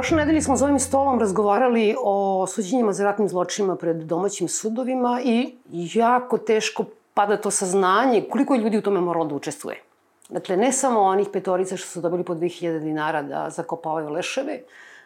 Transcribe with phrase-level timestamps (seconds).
[0.00, 5.20] Prošle nedelje smo za ovim stolom razgovarali o suđenjima za ratnim zločinima pred domaćim sudovima
[5.24, 6.84] i jako teško
[7.14, 9.82] pada to saznanje koliko je ljudi u tome moralo da učestvuje.
[10.28, 14.60] Dakle, ne samo onih petorica što su dobili po 2000 dinara da zakopavaju leševe,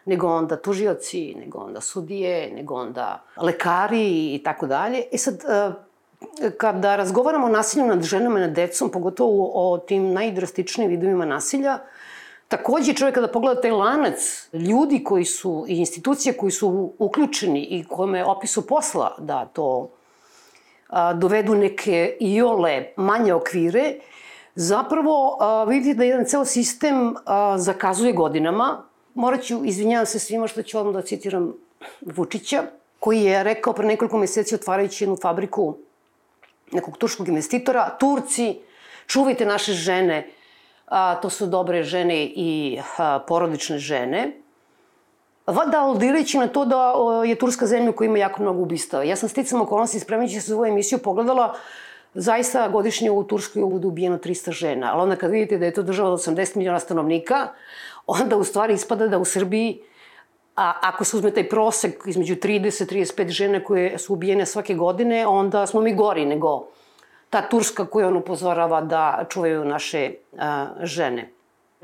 [0.05, 5.03] nego onda tužioci, nego onda sudije, nego onda lekari i tako dalje.
[5.11, 10.13] E sad, e, kada razgovaramo o nasilju nad ženama i nad decom, pogotovo o tim
[10.13, 11.79] najdrastičnijim vidovima nasilja,
[12.47, 17.83] Takođe, čovjek kada pogleda taj lanac ljudi koji su i institucije koji su uključeni i
[17.83, 19.89] kome opisu posla da to
[20.89, 23.95] a, dovedu neke iole manje okvire,
[24.55, 28.83] zapravo a, vidite da jedan ceo sistem a, zakazuje godinama.
[29.13, 31.53] Morat ću, izvinjavam se svima što ću vam da citiram
[32.01, 32.63] Vučića,
[32.99, 35.77] koji je rekao pre nekoliko meseci otvarajući jednu fabriku
[36.71, 38.59] nekog turskog investitora, Turci,
[39.07, 40.29] čuvajte naše žene,
[40.87, 44.31] a, to su dobre žene i a, porodične žene,
[45.47, 49.03] Vada aludirajući na to da o, je Turska zemlja koja ima jako mnogo ubistava.
[49.03, 51.53] Ja sam sticam okolnosti spremajući se za ovu emisiju pogledala
[52.13, 54.91] zaista godišnje u Turskoj bude ubijeno 300 žena.
[54.93, 57.47] Ali onda kad vidite da je to država od 80 miliona stanovnika,
[58.07, 59.81] onda u stvari ispada da u Srbiji
[60.55, 65.65] A ako se uzme taj prosek između 30-35 žene koje su ubijene svake godine, onda
[65.67, 66.67] smo mi gori nego
[67.35, 71.31] ta Turska koju on upozorava da čuvaju naše a, žene.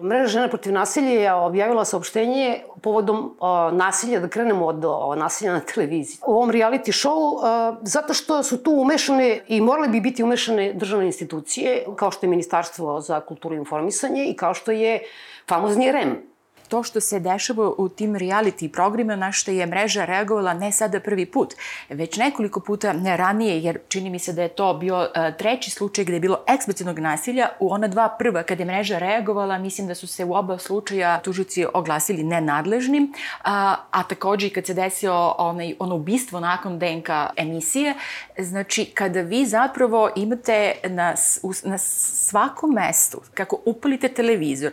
[0.02, 5.54] Mreža žena protiv nasilja je objavila saopštenje povodom a, nasilja, da krenemo od o, nasilja
[5.54, 6.22] na televiziji.
[6.28, 10.74] U ovom reality show, a, zato što su tu umešane i morale bi biti umešane
[10.74, 15.02] državne institucije, kao što je Ministarstvo za kulturu i informisanje i kao što je
[15.50, 16.31] famozni REM
[16.72, 21.00] to što se dešava u tim reality programima na što je mreža reagovala ne sada
[21.00, 21.54] prvi put,
[21.90, 26.06] već nekoliko puta ranije, jer čini mi se da je to bio e, treći slučaj
[26.06, 27.50] gde je bilo eksplicitnog nasilja.
[27.60, 31.20] U ona dva prva, kada je mreža reagovala, mislim da su se u oba slučaja
[31.20, 37.10] tužici oglasili nenadležnim, a, a takođe i kad se desio onaj, ono ubistvo nakon DNK
[37.36, 37.94] emisije,
[38.38, 41.16] znači kada vi zapravo imate na,
[41.64, 44.72] na svakom mestu, kako upalite televizor,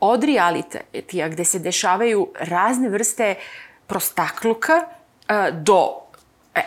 [0.00, 3.34] od realitija gde se dešavaju razne vrste
[3.86, 5.94] prostakluka e, do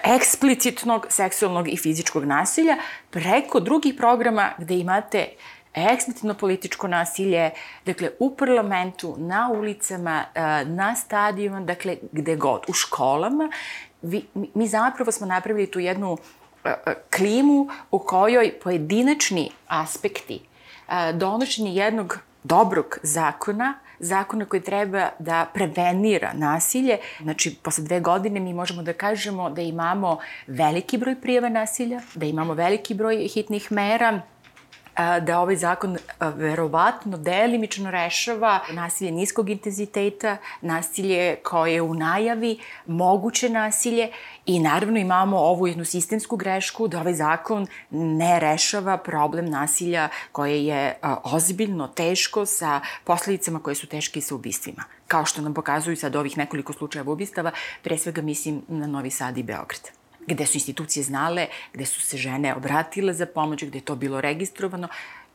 [0.03, 2.77] eksplicitnog seksualnog i fizičkog nasilja
[3.09, 5.27] preko drugih programa gde imate
[5.73, 7.49] eksplicitno političko nasilje,
[7.85, 13.49] dakle u parlamentu, na ulicama, e, na stadijima, dakle gde god, u školama.
[14.01, 16.17] Vi, mi zapravo smo napravili tu jednu
[16.63, 16.73] e,
[17.15, 20.39] klimu u kojoj pojedinačni aspekti
[21.13, 26.97] donošenje jednog dobrog zakona, zakona koji treba da prevenira nasilje.
[27.21, 30.17] Znači, posle dve godine mi možemo da kažemo da imamo
[30.47, 34.21] veliki broj prijeva nasilja, da imamo veliki broj hitnih mera,
[34.97, 43.49] da ovaj zakon verovatno delimično rešava nasilje niskog intenziteta, nasilje koje je u najavi, moguće
[43.49, 44.09] nasilje
[44.45, 50.65] i naravno imamo ovu jednu sistemsku grešku da ovaj zakon ne rešava problem nasilja koje
[50.65, 50.93] je
[51.23, 54.83] ozbiljno, teško sa posledicama koje su teške sa ubistvima.
[55.07, 57.51] Kao što nam pokazuju sad ovih nekoliko slučajeva ubistava,
[57.81, 62.17] pre svega mislim na Novi Sad i Beograd gde su institucije znale, gde su se
[62.17, 64.87] žene obratile za pomoć, gde je to bilo registrovano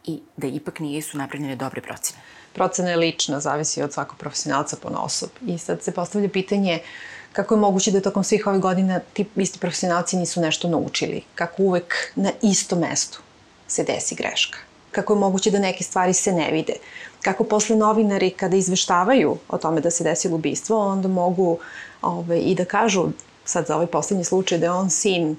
[0.05, 2.21] i da ipak nisu napravljene dobre procene.
[2.53, 5.31] Procena je lična, zavisi od svakog profesionalca po osob.
[5.47, 6.79] I sad se postavlja pitanje
[7.33, 11.23] kako je moguće da tokom svih ovih godina ti isti profesionalci nisu nešto naučili.
[11.35, 13.21] Kako uvek na istom mestu
[13.67, 14.59] se desi greška.
[14.91, 16.73] Kako je moguće da neke stvari se ne vide.
[17.23, 21.59] Kako posle novinari kada izveštavaju o tome da se desilo ubistvo, onda mogu
[22.03, 23.09] ove, ovaj, i da kažu
[23.47, 25.37] sad za ovaj poslednji slučaj da je on sin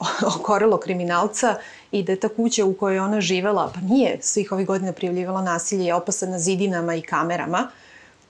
[0.36, 1.54] okorelo kriminalca
[1.90, 5.42] i da je ta kuća u kojoj ona živela, pa nije svih ovih godina prijavljivala
[5.42, 7.68] nasilje, je opasana zidinama i kamerama.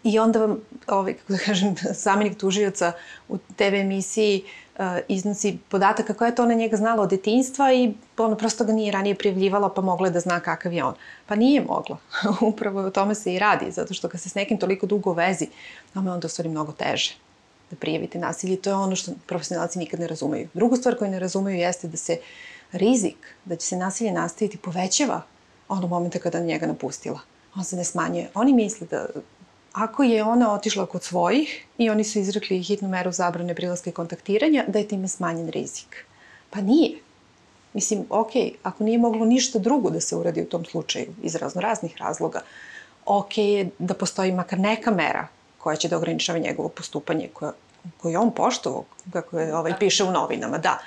[0.05, 1.75] I onda vam, ovaj, kako da kažem,
[2.05, 2.93] zamenik tužioca
[3.29, 4.45] u TV emisiji
[4.79, 8.73] uh, iznosi podatak kako je to ona njega znala od detinjstva i ono prosto ga
[8.73, 10.95] nije ranije prijavljivala pa mogla da zna kakav je on.
[11.27, 11.97] Pa nije mogla.
[12.51, 15.49] Upravo o tome se i radi, zato što kad se s nekim toliko dugo vezi,
[15.95, 17.26] tome onda u stvari mnogo teže
[17.71, 18.57] da prijavite nasilje.
[18.57, 20.49] To je ono što profesionalci nikad ne razumeju.
[20.55, 22.19] Druga stvar koju ne razumeju jeste da se
[22.73, 25.23] rizik da će se nasilje nastaviti povećava
[25.69, 27.21] onog momenta kada njega napustila.
[27.57, 28.31] On se ne smanjuje.
[28.35, 29.07] Oni misle da
[29.73, 33.93] ako je ona otišla kod svojih i oni su izrekli hitnu meru zabrane prilaska i
[33.93, 36.05] kontaktiranja, da je time smanjen rizik.
[36.51, 36.99] Pa nije.
[37.73, 38.31] Mislim, ok,
[38.63, 42.41] ako nije moglo ništa drugo da se uradi u tom slučaju, iz razno raznih razloga,
[43.07, 45.29] ok je da postoji makar neka mera
[45.67, 47.53] koja će da ograničava njegovo postupanje, koja,
[47.99, 50.79] koje on poštovao, kako je ovaj, piše u novinama, da.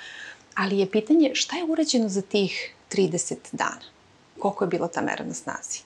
[0.54, 3.90] Ali je pitanje šta je urađeno za tih 30 dana?
[4.38, 5.82] Koliko je bila ta mera na snazi?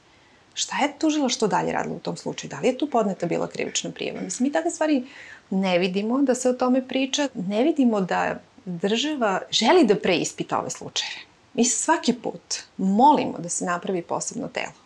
[0.55, 2.51] Šta je tužila što dalje radila u tom slučaju?
[2.51, 4.21] Da li je tu podneta bila krivična prijeva?
[4.21, 5.03] Mislim, mi takve stvari
[5.51, 7.29] ne vidimo da se o tome priča.
[7.35, 11.19] Ne vidimo da država želi da preispita ove slučaje.
[11.55, 14.84] Mi svaki put molimo da se napravi posebno telo,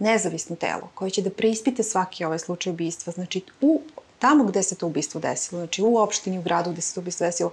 [0.00, 3.12] nezavisno telo, koje će da preispite svaki ovaj slučaj ubistva.
[3.12, 3.80] Znači, u,
[4.18, 7.26] tamo gde se to ubistvo desilo, znači u opštini, u gradu gde se to ubistvo
[7.26, 7.50] desilo,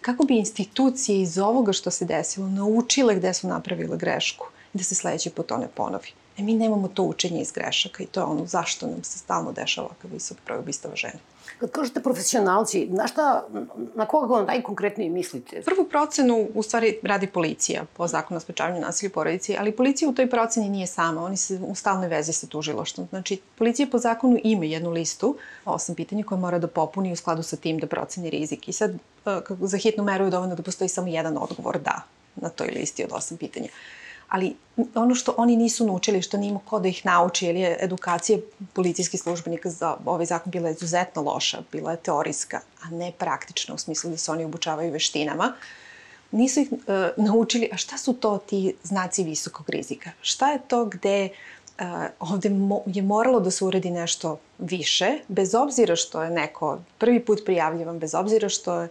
[0.00, 4.84] kako bi institucije iz ovoga što se desilo naučile gde su napravile grešku i da
[4.84, 6.08] se sledeći put to ne ponovi.
[6.38, 9.52] E mi nemamo to učenje iz grešaka i to je ono zašto nam se stalno
[9.52, 11.18] dešava ovakav visok broj ubistava žena.
[11.58, 13.46] Kad kažete profesionalci, na šta,
[13.94, 15.62] na koga najkonkretnije mislite?
[15.62, 20.08] Prvu procenu u stvari radi policija po zakonu o sprečavanju nasilja u porodici, ali policija
[20.08, 23.06] u toj proceni nije sama, oni se u stalnoj vezi sa tužiloštom.
[23.10, 27.42] Znači, policija po zakonu ima jednu listu, osam pitanja koje mora da popuni u skladu
[27.42, 28.68] sa tim da proceni rizik.
[28.68, 28.90] I sad,
[29.26, 32.02] e, za hitnu meru je dovoljno da postoji samo jedan odgovor da
[32.36, 33.68] na toj listi od osam pitanja
[34.30, 34.56] ali
[34.94, 38.38] ono što oni nisu naučili, što nima ko da ih nauči, jer je edukacija
[38.72, 43.78] policijskih službenika za ovaj zakon bila izuzetno loša, bila je teorijska, a ne praktična u
[43.78, 45.52] smislu da se oni obučavaju veštinama,
[46.30, 46.78] nisu ih uh,
[47.16, 50.10] naučili, a šta su to ti znaci visokog rizika?
[50.22, 51.28] Šta je to gde
[51.80, 51.86] uh,
[52.20, 57.24] ovde mo je moralo da se uredi nešto više, bez obzira što je neko prvi
[57.24, 58.88] put prijavljivan, bez obzira što je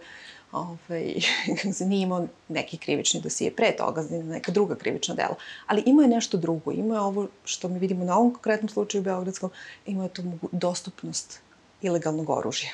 [0.52, 1.14] ovaj,
[1.88, 5.34] nije imao neki krivični dosije pre toga, neka druga krivična dela.
[5.66, 6.72] Ali imao je nešto drugo.
[6.72, 9.50] Imao je ovo što mi vidimo na ovom konkretnom slučaju Beogradskom,
[9.86, 11.40] imao je tu dostupnost
[11.82, 12.70] ilegalnog oružja.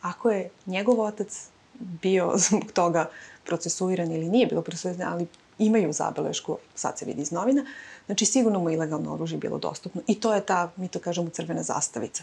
[0.00, 3.10] Ako je njegov otac bio zbog toga
[3.44, 5.26] procesuiran ili nije bilo procesuiran, ali
[5.58, 7.64] imaju zabelešku, sad se vidi iz novina,
[8.06, 10.02] znači sigurno mu ilegalno oružje bilo dostupno.
[10.06, 12.22] I to je ta, mi to kažemo, crvena zastavica.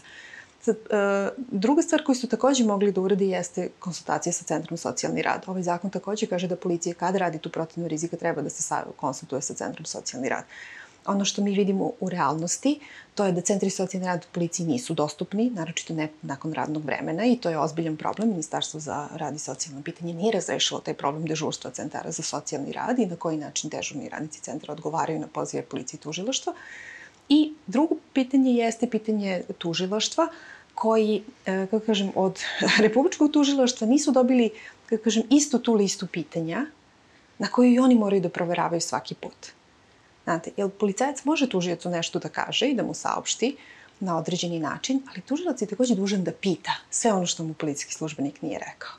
[0.66, 5.44] E, druga stvar koju su takođe mogli da uradi jeste konsultacija sa Centrom socijalni rad.
[5.46, 9.42] Ovaj zakon takođe kaže da policija kada radi tu procenu rizika treba da se konsultuje
[9.42, 10.44] sa Centrom socijalni rad.
[11.06, 12.80] Ono što mi vidimo u realnosti,
[13.14, 17.36] to je da centri socijalni rad policiji nisu dostupni, naročito ne nakon radnog vremena i
[17.36, 18.28] to je ozbiljan problem.
[18.28, 22.98] Ministarstvo za rad i socijalno pitanje nije razrešilo taj problem dežurstva centara za socijalni rad
[22.98, 26.54] i na koji način dežurni radnici centra odgovaraju na pozive policije i tužilaštva.
[27.28, 30.28] I drugo pitanje jeste pitanje tužilaštva,
[30.74, 32.40] koji, e, kako kažem, od
[32.84, 34.50] Republičkog tužilaštva nisu dobili,
[34.86, 36.66] kako kažem, istu tu listu pitanja
[37.38, 39.52] na koju i oni moraju da proveravaju svaki put.
[40.24, 43.56] Znate, jer policajac može tužijacu nešto da kaže i da mu saopšti
[44.00, 47.94] na određeni način, ali tužilac je takođe dužan da pita sve ono što mu policijski
[47.94, 48.92] službenik nije rekao.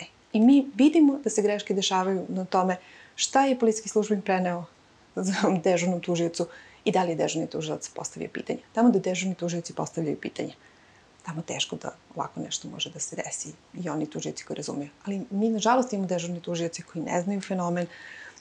[0.00, 2.76] E, I mi vidimo da se greške dešavaju na tome
[3.14, 4.64] šta je policijski službenik preneo
[5.64, 6.46] dežurnom tužiocu
[6.84, 8.58] i da li je dežurni tužilac postavio pitanje.
[8.72, 10.54] Tamo da dežurni tužioci postavljaju pitanje,
[11.22, 14.90] tamo teško da ovako nešto može da se desi i oni tužioci koji razumiju.
[15.04, 17.86] Ali mi, nažalost, imamo dežurni tužioci koji ne znaju fenomen,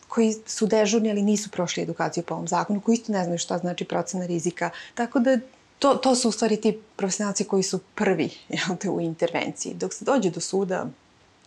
[0.07, 3.57] koji su dežurni, ali nisu prošli edukaciju po ovom zakonu, koji isto ne znaju šta
[3.57, 4.69] znači procena rizika.
[4.95, 5.37] Tako da
[5.79, 9.73] to, to su u stvari ti profesionalci koji su prvi jel te, u intervenciji.
[9.73, 10.85] Dok se dođe do suda,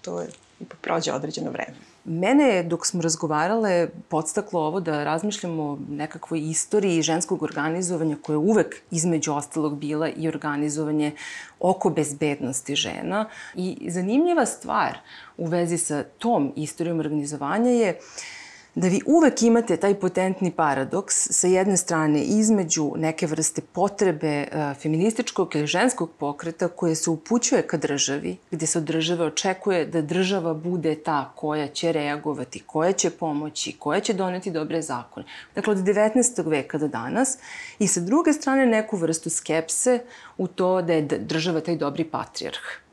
[0.02, 0.28] to je
[0.60, 1.93] ipak prođe određeno vreme.
[2.04, 8.34] Mene je, dok smo razgovarale, podstaklo ovo da razmišljamo o nekakvoj istoriji ženskog organizovanja koje
[8.34, 11.12] je uvek između ostalog bila i organizovanje
[11.60, 13.28] oko bezbednosti žena.
[13.54, 14.98] I zanimljiva stvar
[15.36, 18.43] u vezi sa tom istorijom organizovanja je uh,
[18.74, 24.76] da vi uvek imate taj potentni paradoks sa jedne strane između neke vrste potrebe uh,
[24.82, 30.02] feminističkog ili ženskog pokreta koje se upućuje ka državi, gde se od države očekuje da
[30.02, 35.26] država bude ta koja će reagovati, koja će pomoći, koja će doneti dobre zakone.
[35.54, 36.48] Dakle, od 19.
[36.50, 37.38] veka do danas
[37.78, 39.98] i sa druge strane neku vrstu skepse
[40.38, 42.84] u to da je država taj dobri patrijarh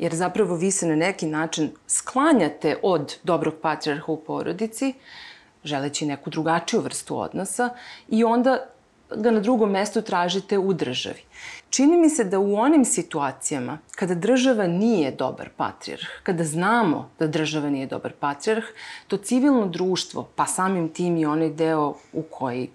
[0.00, 4.94] jer zapravo vi se na neki način sklanjate od dobrog patrijarha u porodici,
[5.64, 7.70] želeći neku drugačiju vrstu odnosa
[8.08, 8.66] i onda
[9.16, 11.22] ga na drugom mestu tražite u državi.
[11.70, 17.26] Čini mi se da u onim situacijama kada država nije dobar patrijarh, kada znamo da
[17.26, 18.64] država nije dobar patrijarh,
[19.08, 22.70] to civilno društvo, pa samim tim i onaj deo u, koji,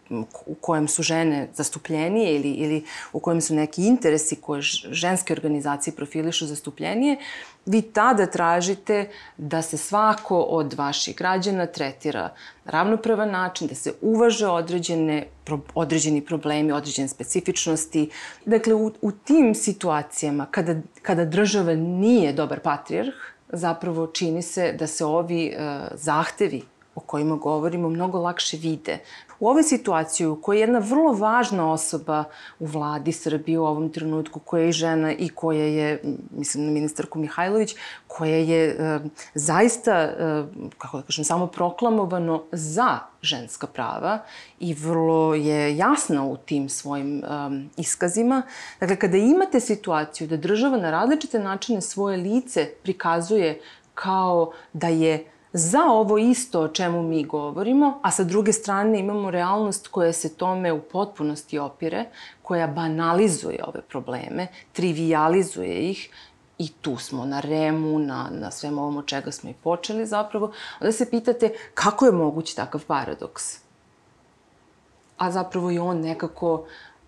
[0.46, 4.62] u kojem su žene zastupljenije ili, ili u kojem su neki interesi koje
[4.92, 7.18] ženske organizacije profilišu zastupljenije,
[7.66, 12.30] vi tada tražite da se svako od vaših građana tretira
[12.66, 15.28] ravnopravan način, da se uvaže određene,
[15.74, 18.10] određeni problemi, određene specifičnosti.
[18.46, 23.14] Dakle, u, u tim situacijama, kada, kada država nije dobar patrijarh,
[23.50, 26.62] zapravo čini se da se ovi uh, zahtevi
[26.96, 29.00] o kojima govorimo mnogo lakše vide.
[29.40, 32.24] U ovoj situaciji u kojoj je jedna vrlo važna osoba
[32.60, 36.02] u vladi Srbije u ovom trenutku, koja je žena i koja je,
[36.32, 37.76] mislim na ministarku Mihajlović,
[38.08, 39.00] koja je e,
[39.34, 40.44] zaista, e,
[40.78, 44.20] kako da kažem, samo proklamovano za ženska prava
[44.60, 48.42] i vrlo je jasna u tim svojim um, iskazima.
[48.80, 53.60] Dakle, kada imate situaciju da država na različite načine svoje lice prikazuje
[53.94, 55.26] kao da je
[55.58, 60.36] za ovo isto o čemu mi govorimo, a sa druge strane imamo realnost koja se
[60.36, 62.06] tome u potpunosti opire,
[62.42, 66.10] koja banalizuje ove probleme, trivializuje ih
[66.58, 70.52] i tu smo na remu, na, na svem ovom od čega smo i počeli zapravo,
[70.80, 73.58] onda se pitate kako je moguć takav paradoks?
[75.18, 76.66] A zapravo je on nekako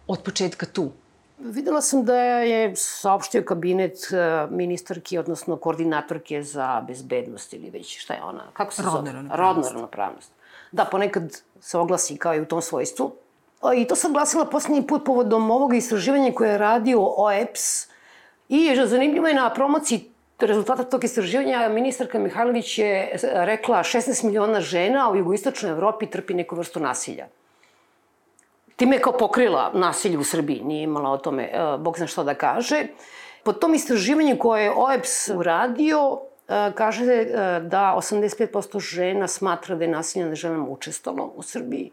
[0.07, 0.91] od početka tu.
[1.37, 8.13] Videla sam da je saopštio kabinet e, ministarki, odnosno koordinatorke za bezbednost ili već šta
[8.13, 9.11] je ona, kako se Rodna zove?
[9.11, 9.39] ravnopravnost.
[9.39, 10.31] Rodna ravnopravnost.
[10.71, 13.11] Da, ponekad se oglasi kao i u tom svojstvu.
[13.75, 17.87] I to sam glasila poslednji put povodom ovog istraživanja koje je radio OEPS
[18.49, 25.09] i zanimljivo je na promociji rezultata tog istraživanja ministarka Mihajlović je rekla 16 miliona žena
[25.09, 27.27] u jugoistočnoj Evropi trpi neku vrstu nasilja
[28.77, 32.23] time je kao pokrila nasilje u Srbiji, nije imala o tome, e, bog zna što
[32.23, 32.87] da kaže.
[33.43, 39.83] Po tom istraživanju koje je OEPS uradio, e, kaže e, da 85% žena smatra da
[39.83, 41.91] je nasilje nad ženama učestalo u Srbiji.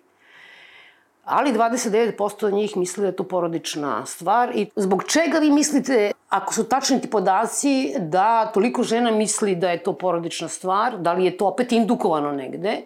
[1.25, 4.51] Ali 29% njih misli da je to porodična stvar.
[4.55, 9.71] I zbog čega vi mislite, ako su tačni ti podaci, da toliko žena misli da
[9.71, 10.99] je to porodična stvar?
[10.99, 12.83] Da li je to opet indukovano negde?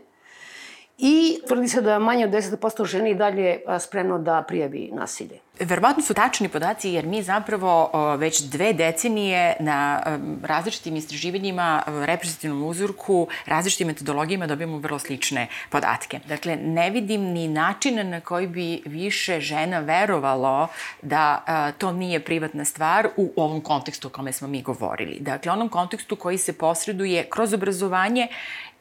[0.99, 5.39] I tvrdi se da je manje od 10% žena i dalje spremno da prijavi nasilje.
[5.61, 10.03] Verovatno su tačni podaci jer mi zapravo već dve decenije na
[10.43, 16.21] različitim istraživanjima, reprezentativnom uzorku, različitim metodologijama dobijamo vrlo slične podatke.
[16.29, 20.69] Dakle, ne vidim ni načina na koji bi više žena verovalo
[21.03, 21.43] da
[21.79, 25.17] to nije privatna stvar u ovom kontekstu o kome smo mi govorili.
[25.21, 28.29] Dakle, onom kontekstu koji se posreduje kroz obrazovanje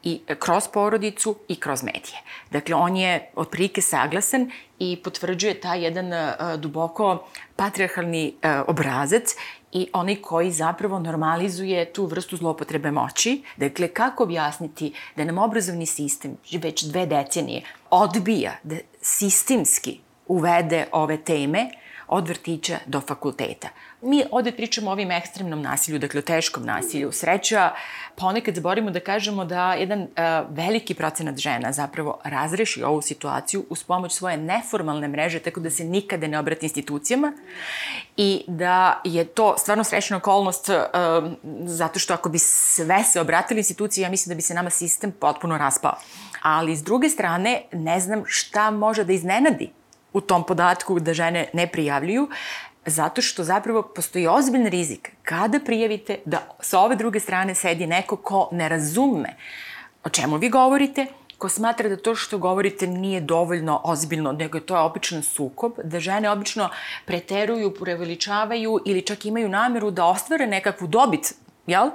[0.02, 2.22] i kroz porodicu i kroz medije.
[2.50, 7.26] Dakle, on je otprilike saglasan i potvrđuje taj jedan uh, duboko
[7.56, 9.34] patriarhalni uh, obrazac
[9.72, 13.42] i onaj koji zapravo normalizuje tu vrstu zlopotrebe moći.
[13.56, 21.16] Dakle, kako objasniti da nam obrazovni sistem već dve decenije odbija da sistemski uvede ove
[21.16, 21.70] teme
[22.08, 23.68] od vrtića do fakulteta.
[24.02, 27.12] Mi ovde pričamo o ovim ekstremnom nasilju, dakle o teškom nasilju.
[27.12, 27.72] Sreća,
[28.16, 30.08] ponekad zaborimo da kažemo da jedan uh,
[30.50, 35.84] veliki procenat žena zapravo razreši ovu situaciju uz pomoć svoje neformalne mreže, tako da se
[35.84, 37.32] nikada ne obrati institucijama
[38.16, 40.74] i da je to stvarno srećna okolnost uh,
[41.64, 45.12] zato što ako bi sve se obratili instituciji, ja mislim da bi se nama sistem
[45.12, 45.94] potpuno raspao.
[46.42, 49.70] Ali s druge strane, ne znam šta može da iznenadi
[50.12, 52.28] u tom podatku da žene ne prijavljuju,
[52.86, 58.16] zato što zapravo postoji ozbiljan rizik kada prijavite da sa ove druge strane sedi neko
[58.16, 59.36] ko ne razume
[60.04, 61.06] o čemu vi govorite,
[61.38, 66.00] ko smatra da to što govorite nije dovoljno ozbiljno, nego je to običan sukob, da
[66.00, 66.70] žene obično
[67.06, 71.34] preteruju, preveličavaju ili čak imaju nameru da ostvare nekakvu dobit,
[71.66, 71.90] jel?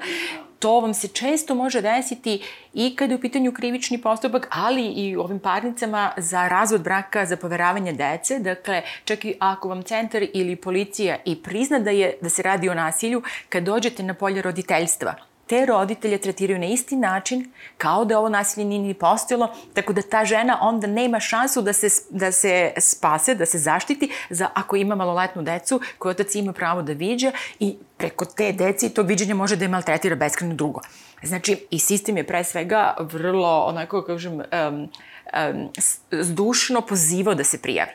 [0.64, 2.42] To vam se često može desiti
[2.74, 7.26] i kada je u pitanju krivični postupak, ali i u ovim parnicama za razvod braka,
[7.26, 8.40] za poveravanje dece.
[8.40, 12.70] Dakle, čak i ako vam centar ili policija i prizna da, je, da se radi
[12.70, 15.16] o nasilju, kad dođete na polje roditeljstva,
[15.54, 20.02] te roditelje tretiraju na isti način kao da ovo nasilje nije ni postojalo, tako da
[20.02, 24.76] ta žena onda nema šansu da se, da se spase, da se zaštiti za ako
[24.76, 29.36] ima maloletnu decu koju otac ima pravo da viđa i preko te deci tog viđenja
[29.36, 30.82] može da je maltretira beskreno dugo.
[31.24, 34.44] Znači, i sistem je pre svega vrlo, onako, kažem, um,
[34.74, 35.70] um,
[36.12, 37.92] zdušno pozivao da se prijavi.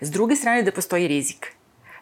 [0.00, 1.52] S druge strane, da postoji rizik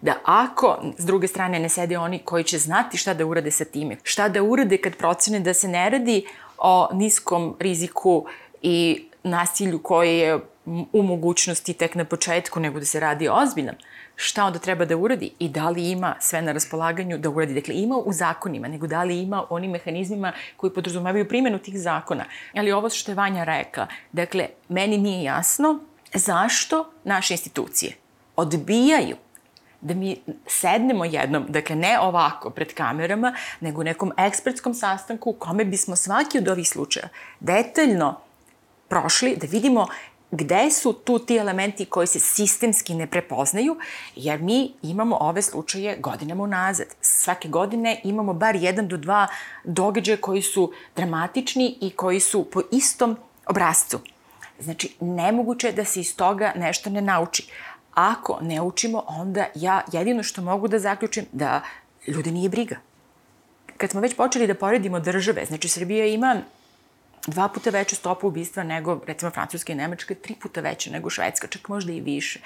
[0.01, 3.65] da ako s druge strane ne sede oni koji će znati šta da urade sa
[3.65, 6.27] time, šta da urade kad procene da se ne radi
[6.59, 8.27] o niskom riziku
[8.63, 10.39] i nasilju koje je
[10.93, 13.73] u mogućnosti tek na početku, nego da se radi ozbiljno,
[14.17, 17.55] šta onda treba da uradi i da li ima sve na raspolaganju da uradi.
[17.55, 22.25] Dakle, ima u zakonima, nego da li ima onim mehanizmima koji podrazumevaju primjenu tih zakona.
[22.55, 25.79] Ali ovo što je Vanja rekla, dakle, meni nije jasno
[26.15, 27.97] zašto naše institucije
[28.37, 29.17] odbijaju
[29.81, 35.33] da mi sednemo jednom, dakle ne ovako pred kamerama, nego u nekom ekspertskom sastanku u
[35.33, 37.09] kome bismo svaki od ovih slučaja
[37.41, 38.21] detaljno
[38.89, 39.87] prošli, da vidimo
[40.31, 43.77] gde su tu ti elementi koji se sistemski ne prepoznaju,
[44.17, 46.87] jer mi imamo ove slučaje godinama unazad.
[47.01, 49.27] Svake godine imamo bar jedan do dva
[49.65, 54.01] događaja koji su dramatični i koji su po istom obrazcu.
[54.61, 57.51] Znači, nemoguće je da se iz toga nešto ne nauči.
[57.95, 61.63] Ako ne učimo, onda ja jedino što mogu da zaključim da
[62.07, 62.77] ljude nije briga.
[63.77, 66.37] Kad smo već počeli da poredimo države, znači Srbija ima
[67.27, 71.47] dva puta veću stopu ubistva nego, recimo, Francuska i Nemačka, tri puta veća nego Švedska,
[71.47, 72.41] čak možda i više.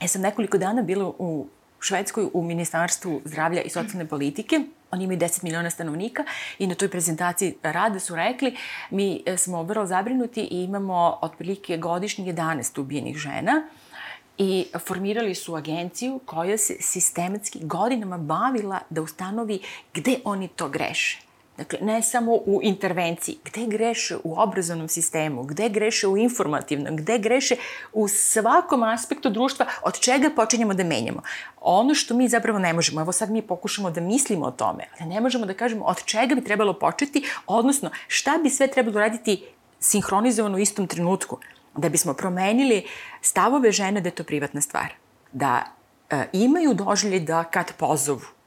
[0.00, 1.46] Ja sam nekoliko dana bila u
[1.80, 4.60] Švedskoj u Ministarstvu zdravlja i socijalne politike.
[4.90, 6.24] Oni imaju 10 miliona stanovnika
[6.58, 8.56] i na toj prezentaciji rada su rekli
[8.90, 13.62] mi e, smo vrlo zabrinuti i imamo otprilike godišnje 11 ubijenih žena
[14.38, 19.60] i formirali su agenciju koja se sistematski godinama bavila da ustanovi
[19.94, 21.28] gde oni to greše.
[21.58, 27.18] Dakle, ne samo u intervenciji, gde greše u obrazovnom sistemu, gde greše u informativnom, gde
[27.18, 27.56] greše
[27.92, 31.22] u svakom aspektu društva, od čega počinjemo da menjamo.
[31.60, 35.08] Ono što mi zapravo ne možemo, evo sad mi pokušamo da mislimo o tome, ali
[35.08, 39.44] ne možemo da kažemo od čega bi trebalo početi, odnosno šta bi sve trebalo raditi
[39.80, 41.38] sinhronizovano u istom trenutku,
[41.76, 42.86] da bismo promenili
[43.22, 44.94] stavove žene da je to privatna stvar.
[45.32, 45.64] Da
[46.10, 48.38] e, imaju doželje da kad pozovu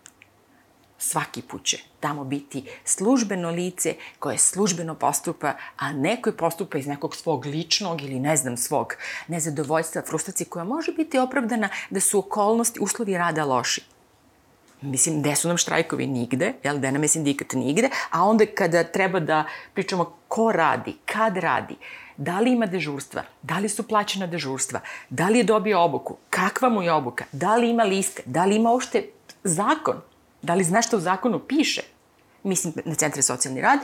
[1.01, 6.87] svaki put će tamo biti službeno lice koje službeno postupa, a ne koje postupa iz
[6.87, 8.93] nekog svog ličnog ili ne znam svog
[9.27, 13.81] nezadovoljstva, frustracije koja može biti opravdana da su okolnosti, uslovi rada loši.
[14.81, 16.07] Mislim, gde su nam štrajkovi?
[16.07, 17.53] Nigde, jel, gde nam je sindikat?
[17.53, 21.75] Nigde, a onda kada treba da pričamo ko radi, kad radi,
[22.17, 26.69] da li ima dežurstva, da li su plaćena dežurstva, da li je dobio obuku, kakva
[26.69, 29.03] mu je obuka, da li ima liste, da li ima ošte
[29.43, 30.01] zakon,
[30.41, 31.81] Da li znaš što u zakonu piše?
[32.43, 33.79] Mislim, na centre socijalni rad.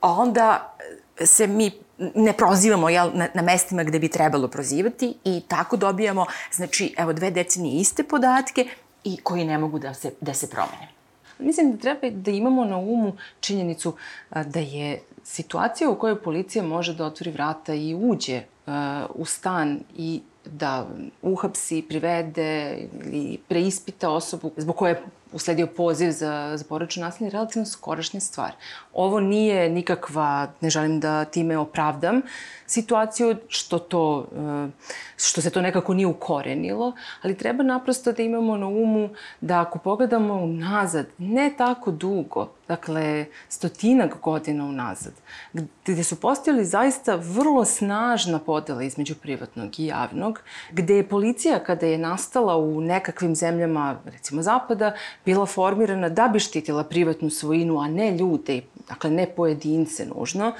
[0.00, 0.76] A onda
[1.24, 1.72] se mi
[2.14, 7.12] ne prozivamo jel, na, na mestima gde bi trebalo prozivati i tako dobijamo, znači, evo,
[7.12, 8.66] dve decenije iste podatke
[9.04, 10.88] i koji ne mogu da se, da se promene.
[11.38, 13.94] Mislim da treba da imamo na umu činjenicu
[14.30, 18.42] da je situacija u kojoj policija može da otvori vrata i uđe
[19.14, 20.86] u stan i da
[21.22, 28.20] uhapsi, privede ili preispita osobu zbog koje usledio poziv za, za porodično nasilje relativno skorašnja
[28.20, 28.52] stvar.
[28.92, 32.22] Ovo nije nikakva, ne želim da time opravdam
[32.70, 34.68] situaciju, što, to, eh,
[35.16, 39.08] što se to nekako nije ukorenilo, ali treba naprosto da imamo na umu
[39.40, 45.12] da ako pogledamo unazad, ne tako dugo, dakle stotinak godina unazad,
[45.84, 50.40] gde su postojali zaista vrlo snažna podela između privatnog i javnog,
[50.70, 56.38] gde je policija kada je nastala u nekakvim zemljama, recimo zapada, bila formirana da bi
[56.38, 60.52] štitila privatnu svojinu, a ne ljude, dakle ne pojedince nužno,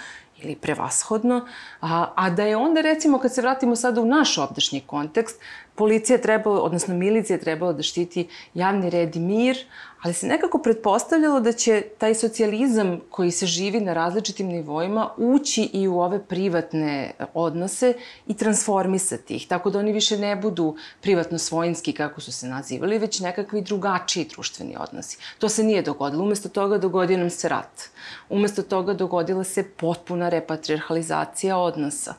[0.42, 1.46] ili prevashodno,
[1.80, 5.40] a, a da je onda recimo kad se vratimo sada u naš ovdašnji kontekst,
[5.74, 9.58] policija trebala, odnosno milicija trebala da štiti javni red i mir,
[10.02, 15.70] ali se nekako pretpostavljalo da će taj socijalizam koji se živi na različitim nivoima ući
[15.72, 17.94] i u ove privatne odnose
[18.26, 22.98] i transformisati ih, tako da oni više ne budu privatno svojinski kako su se nazivali,
[22.98, 25.18] već nekakvi drugačiji društveni odnosi.
[25.38, 26.24] To se nije dogodilo.
[26.24, 27.82] Umesto toga dogodio nam se rat.
[28.28, 32.14] Umesto toga dogodila se potpuna repatriarhalizacija odnosa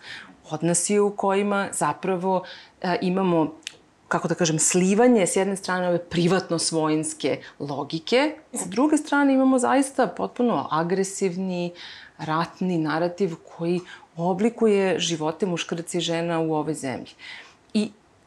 [0.51, 2.43] odnosi u kojima zapravo
[2.81, 3.53] e, imamo
[4.11, 10.07] kako da kažem, slivanje s jedne strane ove privatno-svojinske logike, s druge strane imamo zaista
[10.07, 11.71] potpuno agresivni,
[12.17, 13.79] ratni narativ koji
[14.17, 17.15] oblikuje živote muškaraca i žena u ovoj zemlji.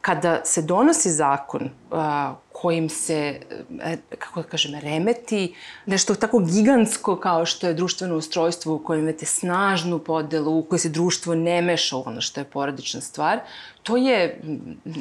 [0.05, 3.39] Kada se donosi zakon a, kojim se,
[3.81, 9.03] e, kako da kažem, remeti nešto tako gigantsko kao što je društveno ustrojstvo u kojem
[9.03, 13.39] imate snažnu podelu, u kojoj se društvo ne meša u ono što je porodična stvar,
[13.83, 14.41] to je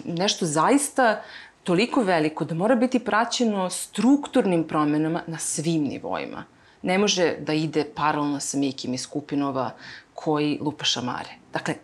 [0.05, 1.23] nešto zaista
[1.65, 6.45] toliko veliko da mora biti praćeno strukturnim promenama na svim nivoima.
[6.83, 9.71] Ne može da ide paralelno sa Mikim iz Kupinova
[10.15, 11.37] koji lupa šamare.
[11.53, 11.75] Dakle,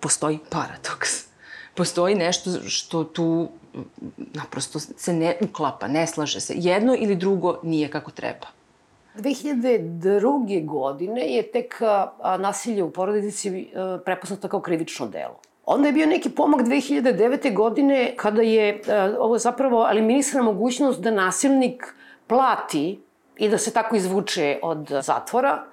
[0.00, 1.27] postoji paradoks
[1.78, 3.48] postoji nešto što tu
[4.34, 6.54] naprosto se ne uklapa, ne slaže se.
[6.56, 8.46] Jedno ili drugo nije kako treba.
[9.14, 10.66] 2002.
[10.66, 11.80] godine je tek
[12.38, 13.68] nasilje u porodici
[14.04, 15.38] prepoznato kao krivično delo.
[15.66, 17.54] Onda je bio neki pomak 2009.
[17.54, 18.80] godine kada je
[19.18, 21.94] ovo zapravo eliminisana mogućnost da nasilnik
[22.26, 23.00] plati
[23.36, 25.64] i da se tako izvuče od zatvora.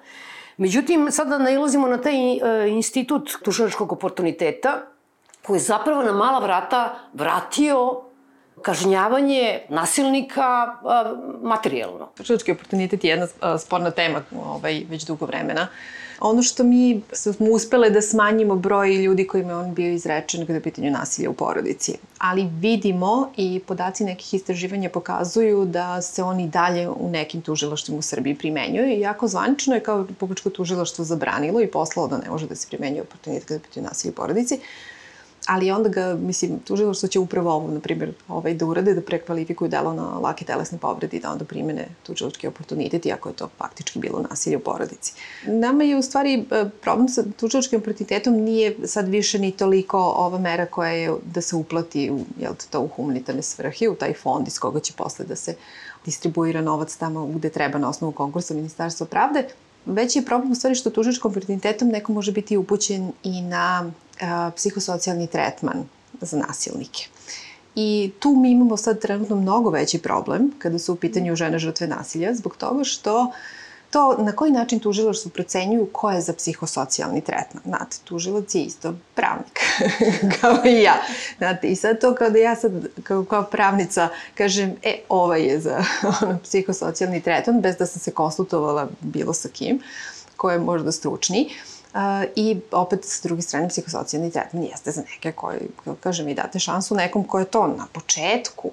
[0.57, 2.15] Međutim, sada nailazimo na taj
[2.67, 4.81] institut tužilačkog oportuniteta,
[5.45, 8.01] koji je zapravo na mala vrata vratio
[8.61, 10.77] kažnjavanje nasilnika
[11.41, 12.09] materijalno.
[12.17, 13.27] Tužilački oportunitet je jedna
[13.57, 15.67] sporna tema ovaj, već dugo vremena.
[16.19, 20.53] Ono što mi smo uspele da smanjimo broj ljudi kojima je on bio izrečen kada
[20.53, 21.97] je pitanje nasilja u porodici.
[22.17, 28.01] Ali vidimo i podaci nekih istraživanja pokazuju da se oni dalje u nekim tužilaštvima u
[28.01, 28.99] Srbiji primenjuju.
[28.99, 33.01] Iako zvanično je kao Republičko tužilaštvo zabranilo i poslalo da ne može da se primenjuje
[33.01, 34.59] oportunitet kada je pitanje nasilja u porodici,
[35.45, 39.69] ali onda ga, mislim, tužilaštvo će upravo ovo, na primjer, ovaj, da urade, da prekvalifikuju
[39.69, 43.99] delo na lake telesne povrede i da onda primene tužilački oportunitet, iako je to faktički
[43.99, 45.13] bilo nasilje u porodici.
[45.47, 50.39] Nama je u stvari e, problem sa tužilačkim oportunitetom nije sad više ni toliko ova
[50.39, 54.47] mera koja je da se uplati u, jel, to, u humanitarne svrhe, u taj fond
[54.47, 55.55] iz koga će posle da se
[56.05, 59.47] distribuira novac tamo gde treba na osnovu konkursa Ministarstva pravde,
[59.85, 64.51] Veći je problem u stvari što tužičkom oportunitetom neko može biti upućen i na a,
[64.55, 65.83] psihosocijalni tretman
[66.21, 67.07] za nasilnike.
[67.75, 71.87] I tu mi imamo sad trenutno mnogo veći problem kada su u pitanju žene žrtve
[71.87, 73.31] nasilja, zbog toga što
[73.91, 77.63] to na koji način tužilaštvo procenjuju ko je za psihosocijalni tretman.
[77.65, 79.59] Znate, tužilac je isto pravnik,
[80.41, 80.95] kao i ja.
[81.37, 82.71] Znate, i sad to kao da ja sad
[83.03, 85.83] kao, kao pravnica kažem, e, ovaj je za
[86.21, 89.79] ono, psihosocijalni tretman, bez da sam se konsultovala bilo sa kim,
[90.37, 91.49] ko je možda stručniji.
[91.95, 92.01] Uh,
[92.35, 95.59] I opet, s druge strane, psihosocijalni tretman jeste za neke koji,
[95.99, 98.71] kažem, i date šansu nekom ko je to na početku.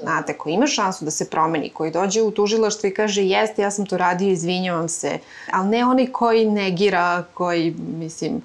[0.00, 3.70] Znate, ko ima šansu da se promeni, koji dođe u tužilaštvo i kaže jeste, ja
[3.70, 5.18] sam to radio, izvinjavam se,
[5.52, 8.42] ali ne oni koji negira, koji, mislim,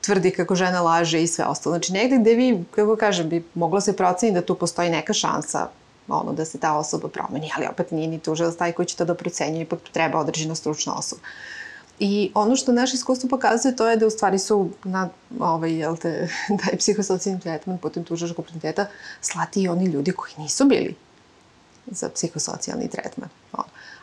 [0.00, 1.74] tvrdi kako žena laže i sve ostalo.
[1.74, 5.68] Znači, negde gde vi, kako kažem, bi moglo se proceniti da tu postoji neka šansa
[6.08, 9.04] ono, da se ta osoba promeni, ali opet nije ni tužilac taj koji će to
[9.04, 11.22] da procenjuje, ipak treba određena stručna osoba.
[11.98, 15.08] I ono što naše iskustvo pokazuje to je da u stvari su na
[15.40, 16.28] ovaj, jel te,
[16.64, 18.86] taj psihosocijalni tretman putem tužačkog prioriteta
[19.20, 20.94] slati i oni ljudi koji nisu bili
[21.86, 23.28] za psihosocijalni tretman.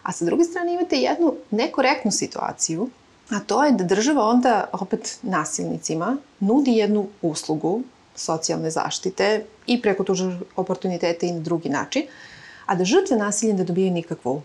[0.03, 2.89] A sa druge strane imate jednu nekorektnu situaciju,
[3.29, 7.81] a to je da država onda opet nasilnicima nudi jednu uslugu
[8.15, 12.03] socijalne zaštite i preko tužačkog oportuniteta i na drugi način,
[12.65, 14.41] a da žrtve nasilja ne dobijaju nikakvu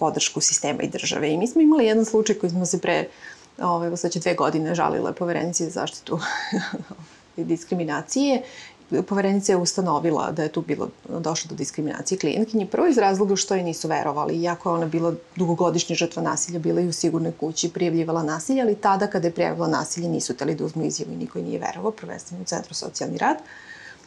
[0.00, 1.30] podršku sistema i države.
[1.30, 3.08] I mi smo imali jedan slučaj koji smo se pre,
[3.58, 6.18] ove, evo sad će dve godine žalile poverenici za zaštitu
[7.36, 8.42] diskriminacije.
[9.08, 12.66] Poverenica je ustanovila da je tu bilo došlo do diskriminacije klijentkinje.
[12.66, 16.80] Prvo iz razloga što je nisu verovali, iako je ona bila dugogodišnja žrtva nasilja, bila
[16.80, 20.64] i u sigurnoj kući, prijavljivala nasilje, ali tada kada je prijavila nasilje nisu teli da
[20.64, 23.36] uzmu izjavu i niko je nije verovao, prvenstveno u Centru socijalni rad.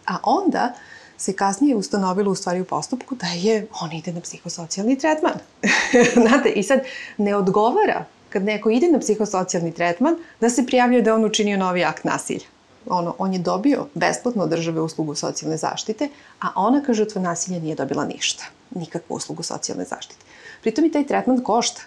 [0.08, 0.74] A onda
[1.18, 5.34] se kasnije ustanovilo u stvari u postupku da je on ide na psihosocijalni tretman.
[6.28, 6.80] Znate, i sad
[7.18, 11.84] ne odgovara kad neko ide na psihosocijalni tretman da se prijavljuje da on učinio novi
[11.84, 12.46] akt nasilja.
[12.86, 16.10] Ono, on je dobio besplatno od države uslugu socijalne zaštite,
[16.42, 18.44] a ona kao žrtva nasilja nije dobila ništa.
[18.76, 20.26] Nikakvu uslugu socijalne zaštite.
[20.62, 21.82] Pritom i taj tretman košta.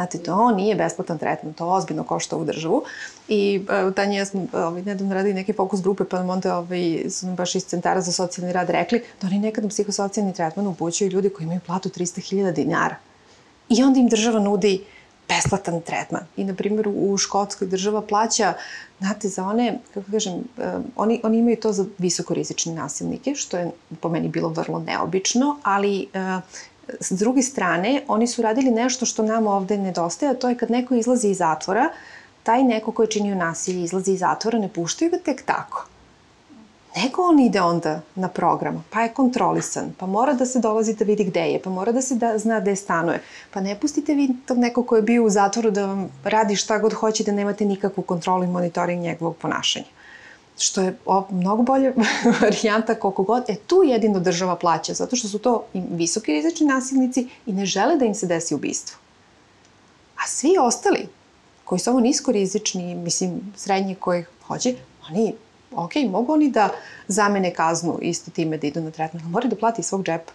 [0.00, 2.82] Znate, to nije besplatan tretman, to ozbiljno košta u državu.
[3.28, 7.04] I uh, Tanja ja smo ovaj, nedavno radili neke fokus grupe, pa nam onda ovaj,
[7.10, 11.10] su baš iz centara za socijalni rad rekli da oni nekad na psihosocijalni tretman upućuju
[11.10, 12.96] ljudi koji imaju platu 300.000 dinara.
[13.68, 14.84] I onda im država nudi
[15.28, 16.22] besplatan tretman.
[16.36, 18.54] I, na primjer, u Škotskoj država plaća,
[18.98, 20.44] znate, za one, kako kažem, uh,
[20.96, 26.06] oni, oni imaju to za visokorizične nasilnike, što je po meni bilo vrlo neobično, ali
[26.14, 26.42] uh,
[27.00, 30.70] s druge strane, oni su radili nešto što nam ovde nedostaje, a to je kad
[30.70, 31.88] neko izlazi iz zatvora,
[32.42, 35.86] taj neko ko je činio nasilje izlazi iz zatvora, ne puštaju ga tek tako.
[36.96, 41.04] Nego on ide onda na program, pa je kontrolisan, pa mora da se dolazi da
[41.04, 43.22] vidi gde je, pa mora da se da, zna gde stanuje.
[43.50, 46.78] Pa ne pustite vi tog nekog ko je bio u zatvoru da vam radi šta
[46.78, 49.99] god hoće, da nemate nikakvu kontrolu i monitoring njegovog ponašanja
[50.60, 50.98] što je
[51.30, 51.92] mnogo bolja
[52.42, 57.28] varijanta koliko god, e tu jedino država plaća, zato što su to visoki rizični nasilnici
[57.46, 58.98] i ne žele da im se desi ubistvo.
[60.16, 61.08] A svi ostali,
[61.64, 64.74] koji su ovo nisko rizični, mislim, srednji koji hoće,
[65.10, 65.34] oni,
[65.72, 66.68] ok, mogu oni da
[67.08, 70.32] zamene kaznu isto time da idu na tretman, ali moraju da plati iz svog džepa.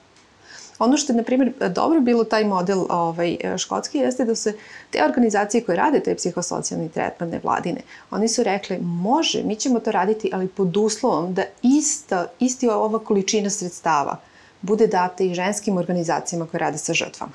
[0.79, 4.53] Ono što je, na primjer, dobro bilo taj model ovaj, škotski jeste da se
[4.89, 9.91] te organizacije koje rade taj psihosocijalni tretman nevladine, oni su rekli, može, mi ćemo to
[9.91, 14.19] raditi, ali pod uslovom da ista, isti ova količina sredstava
[14.61, 17.33] bude data i ženskim organizacijama koje rade sa žrtvama.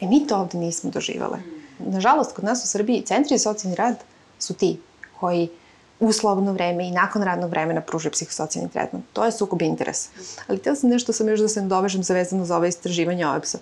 [0.00, 1.38] E mi to ovde nismo doživale.
[1.78, 3.96] Nažalost, kod nas u Srbiji centri za socijalni rad
[4.38, 4.80] su ti
[5.20, 5.48] koji
[6.02, 9.02] u slobodno vreme i nakon radnog vremena pruže psihosocijalni tretman.
[9.12, 10.10] To je sukob interesa.
[10.46, 13.58] Ali teo sam nešto sam još da se dovežem zavezano za ove istraživanja OEPS-a.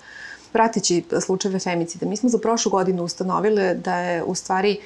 [0.53, 4.79] Prateći slučajeve femicida, mi smo za prošlu godinu ustanovile da je u stvari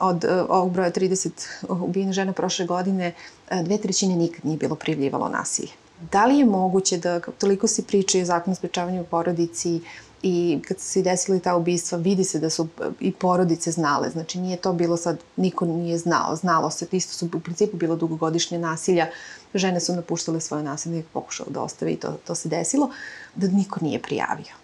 [0.00, 1.30] od uh, ovog broja 30
[1.68, 3.12] ubijenih žena prošle godine
[3.50, 5.72] uh, dve trećine nikad nije bilo privljivalo nasilje.
[6.12, 9.80] Da li je moguće da toliko se priča o zakonu sprečavanju u porodici
[10.28, 12.68] i kad su se desili ta ubistva, vidi se da su
[13.00, 14.10] i porodice znale.
[14.10, 16.36] Znači nije to bilo sad, niko nije znao.
[16.36, 19.06] Znalo se, isto su u principu bilo dugogodišnje nasilja.
[19.54, 22.90] Žene su napuštale svoje nasilje, pokušao da ostave i to, to se desilo,
[23.34, 24.54] da niko nije prijavio.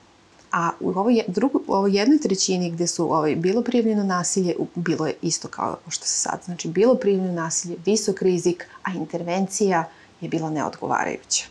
[0.53, 5.07] A u ovoj, drugu, u ovoj jednoj trećini gde su ovaj, bilo prijavljeno nasilje, bilo
[5.07, 6.41] je isto kao što se sad.
[6.45, 9.89] Znači, bilo prijavljeno nasilje, visok rizik, a intervencija
[10.21, 11.45] je bila neodgovarajuća.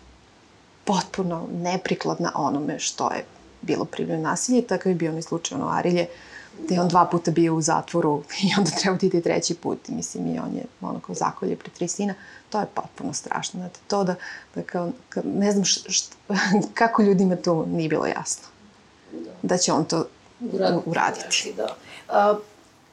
[0.83, 3.25] Potpuno neprikladna onome što je
[3.61, 4.67] bilo prijavljeno nasilje.
[4.67, 6.07] Tako je bio onaj slučaj ono Arilje,
[6.63, 9.87] gde on dva puta bio u zatvoru i onda treba da ide treći put.
[9.87, 12.13] Mislim, i on je ono kao zakolje pri tri sina.
[12.49, 13.59] To je potpuno strašno.
[13.59, 14.15] Znate, to da,
[14.55, 16.15] da kao, ka, ne znam št, št,
[16.79, 18.47] kako ljudima to nije bilo jasno
[19.41, 20.05] da će on to
[20.85, 21.53] uraditi.
[21.57, 21.75] Da.
[22.09, 22.35] A,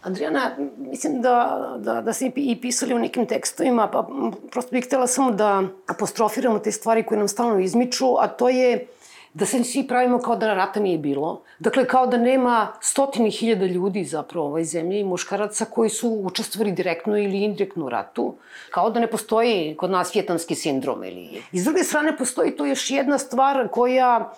[0.02, 4.08] Adriana, mislim da, da, da ste i pisali u nekim tekstovima, pa
[4.50, 8.86] prosto bih htela samo da apostrofiramo te stvari koje nam stalno izmiču, a to je
[9.34, 11.42] da se svi pravimo kao da rata nije bilo.
[11.58, 16.72] Dakle, kao da nema stotini hiljada ljudi zapravo u ovoj zemlji, muškaraca koji su učestvovali
[16.72, 18.34] direktno ili indirektno u ratu.
[18.70, 21.04] Kao da ne postoji kod nas vjetnamski sindrom.
[21.04, 21.42] Ili...
[21.52, 24.32] I s druge strane, postoji tu još jedna stvar koja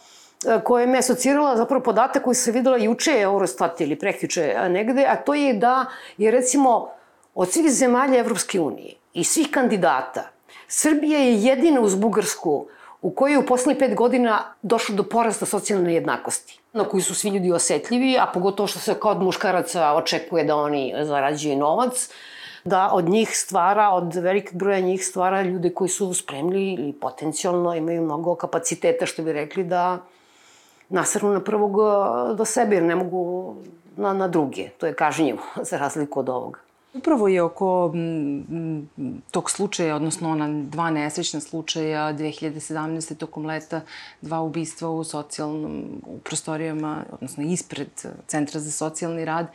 [0.64, 5.34] koja me asocirala zapravo podatak koji se videla juče Eurostat ili prekjuče negde, a to
[5.34, 5.86] je da
[6.18, 6.88] je recimo
[7.34, 10.30] od svih zemalja Evropske unije i svih kandidata,
[10.68, 12.66] Srbija je jedina uz Bugarsku
[13.02, 17.14] u kojoj je u poslednjih pet godina došlo do porasta socijalne jednakosti, na koji su
[17.14, 22.10] svi ljudi osetljivi, a pogotovo što se kao od muškaraca očekuje da oni zarađuju novac,
[22.64, 27.74] da od njih stvara, od velikog broja njih stvara ljude koji su spremni ili potencijalno
[27.74, 29.98] imaju mnogo kapaciteta, što bi rekli, da
[30.88, 33.54] nasrnu na prvog eh, do sebe, jer ne mogu
[33.96, 34.68] na, na druge.
[34.68, 36.69] To je kažnjivo, za razliku od ovoga.
[36.94, 37.92] Upravo je oko
[39.30, 43.14] tog slučaja, odnosno ona dva nesrećna slučaja 2017.
[43.14, 43.80] tokom leta,
[44.20, 47.88] dva ubistva u socijalnom, u prostorijama, odnosno ispred
[48.26, 49.46] Centra za socijalni rad,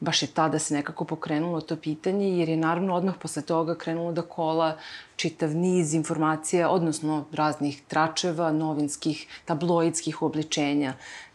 [0.00, 4.12] baš je tada se nekako pokrenulo to pitanje, jer je naravno odmah posle toga krenulo
[4.12, 4.78] da kola
[5.16, 10.94] čitav niz informacija, odnosno raznih tračeva, novinskih, tabloidskih obličenja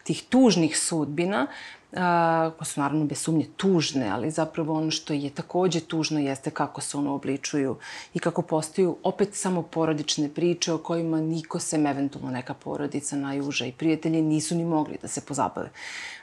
[0.09, 1.47] tih tužnih sudbina,
[1.91, 6.81] koje su naravno bez sumnje tužne, ali zapravo ono što je takođe tužno jeste kako
[6.81, 7.75] se ono obličuju
[8.13, 13.65] i kako postaju opet samo porodične priče o kojima niko sem eventualno neka porodica najuža
[13.65, 15.69] i prijatelji nisu ni mogli da se pozabave.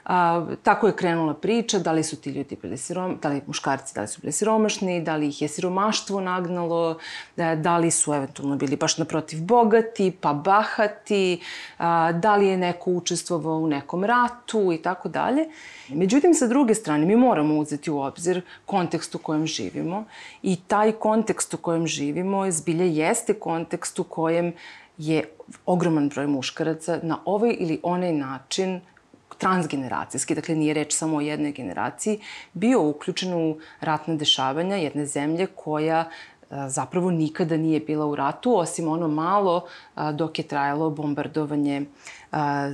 [0.06, 3.94] A, tako je krenula priča, da li su ti ljudi bili sirom, da li muškarci,
[3.94, 6.98] da li su bili siromašni, da li ih je siromaštvo nagnalo,
[7.36, 11.40] da, da li su eventualno bili baš naprotiv bogati, pa bahati,
[11.78, 15.48] a, da li je neko učestvovao u nekom ratu i tako dalje.
[15.88, 20.04] Međutim, sa druge strane, mi moramo uzeti u obzir kontekst u kojem živimo
[20.42, 24.52] i taj kontekst u kojem živimo zbilje jeste kontekst u kojem
[24.98, 25.24] je
[25.66, 28.80] ogroman broj muškaraca na ovaj ili onaj način
[29.38, 32.20] transgeneracijski, dakle nije reč samo o jednoj generaciji,
[32.53, 38.57] bio uključen u ratne dešavanja jedne zemlje koja e, zapravo nikada nije bila u ratu,
[38.59, 39.66] osim ono malo
[40.12, 41.85] dok je trajalo bombardovanje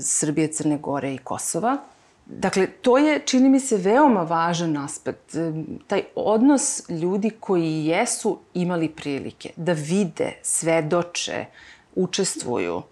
[0.01, 1.79] Srbije, Crne Gore i Kosova.
[2.27, 5.35] Dakle, to je, čini mi se, veoma važan aspekt.
[5.35, 5.53] E,
[5.87, 11.47] taj odnos ljudi koji jesu imali prilike da vide, svedoče,
[11.95, 12.83] učestvuju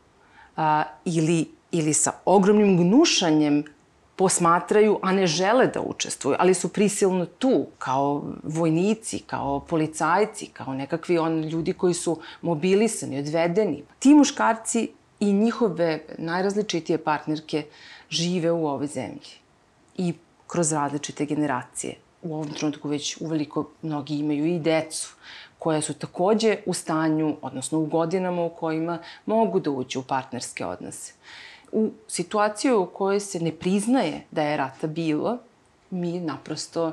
[1.04, 3.64] ili ili sa ogromnim gnušanjem
[4.20, 10.74] posmatraju, a ne žele da učestvuju, ali su prisilno tu kao vojnici, kao policajci, kao
[10.74, 13.82] nekakvi on ljudi koji su mobilisani, odvedeni.
[13.98, 14.88] Ti muškarci
[15.20, 17.64] i njihove najrazličitije partnerke
[18.10, 19.40] žive u ovoj zemlji
[19.96, 20.12] i
[20.46, 21.94] kroz različite generacije.
[22.22, 25.14] U ovom trenutku već uveliko mnogi imaju i decu
[25.58, 30.66] koja su takođe u stanju, odnosno u godinama u kojima mogu da uđu u partnerske
[30.66, 31.12] odnose
[31.72, 35.38] u situaciju u kojoj se ne priznaje da je rata bilo,
[35.90, 36.92] mi naprosto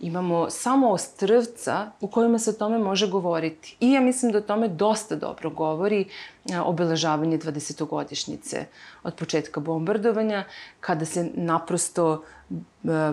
[0.00, 3.76] imamo samo ostrvca u kojima se o tome može govoriti.
[3.80, 6.04] I ja mislim da o tome dosta dobro govori
[6.64, 8.64] obeležavanje 20-godišnjice
[9.02, 10.44] od početka bombardovanja,
[10.80, 12.24] kada se naprosto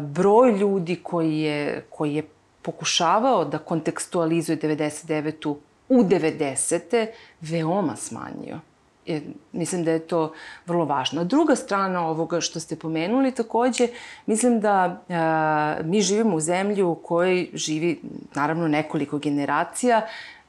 [0.02, 2.24] broj ljudi koji je, koji je
[2.62, 5.56] pokušavao da kontekstualizuje 99.
[5.90, 7.08] u 90.
[7.42, 8.60] veoma smanjio.
[9.06, 10.34] Je, mislim da je to
[10.66, 11.24] vrlo važno.
[11.24, 13.88] Druga strana ovoga što ste pomenuli takođe,
[14.26, 18.02] mislim da a, mi živimo u zemlji u kojoj živi
[18.36, 20.02] naravno nekoliko generacija,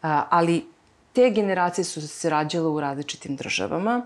[0.02, 0.64] a, ali
[1.12, 4.02] te generacije su se rađale u različitim državama.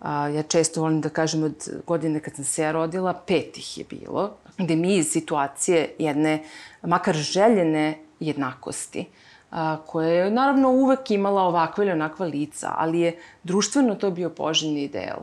[0.00, 3.78] A, ja često volim da kažem od godine kad sam se ja rodila, pet ih
[3.78, 6.42] je bilo, gde mi iz situacije jedne,
[6.82, 9.06] makar željene jednakosti,
[9.50, 14.30] a, koja je naravno uvek imala ovakva ili onakva lica, ali je društveno to bio
[14.30, 15.18] poželjni ideal.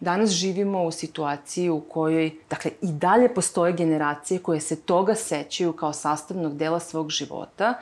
[0.00, 5.72] Danas živimo u situaciji u kojoj, dakle, i dalje postoje generacije koje se toga sećaju
[5.72, 7.74] kao sastavnog dela svog života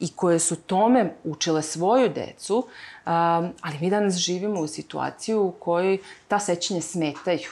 [0.00, 2.66] i koje su tome učile svoju decu,
[3.04, 7.48] ali mi danas živimo u situaciju u kojoj ta sećanja smetaju.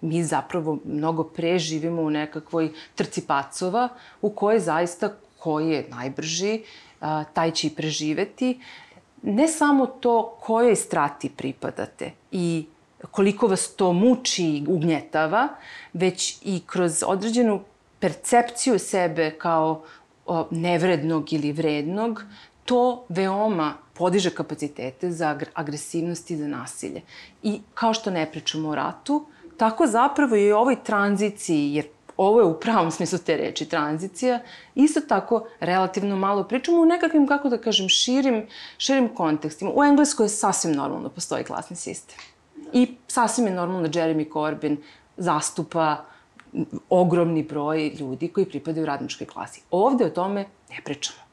[0.00, 3.88] Mi zapravo mnogo pre živimo u nekakvoj trci pacova
[4.22, 6.62] u kojoj zaista koji je najbrži,
[7.32, 8.60] taj će i preživeti.
[9.22, 12.66] Ne samo to kojoj strati pripadate i
[13.10, 15.48] koliko vas to muči i ugnjetava,
[15.92, 17.60] već i kroz određenu
[18.00, 19.82] percepciju sebe kao
[20.26, 22.24] o, nevrednog ili vrednog,
[22.64, 27.02] to veoma podiže kapacitete za agresivnost i za nasilje.
[27.42, 31.86] I kao što ne pričamo o ratu, tako zapravo i u ovoj tranziciji, jer
[32.16, 34.40] ovo je u pravom smislu te reči tranzicija,
[34.74, 38.46] isto tako relativno malo pričamo u nekakvim, kako da kažem, širim,
[38.78, 39.70] širim kontekstima.
[39.74, 42.18] U Engleskoj je sasvim normalno da postoji klasni sistem.
[42.72, 44.76] I sasvim je normalno da Jeremy Corbyn
[45.16, 46.04] zastupa
[46.88, 49.62] ogromni broj ljudi koji pripadaju radničkoj klasi.
[49.70, 51.23] Ovde o tome ne pričamo.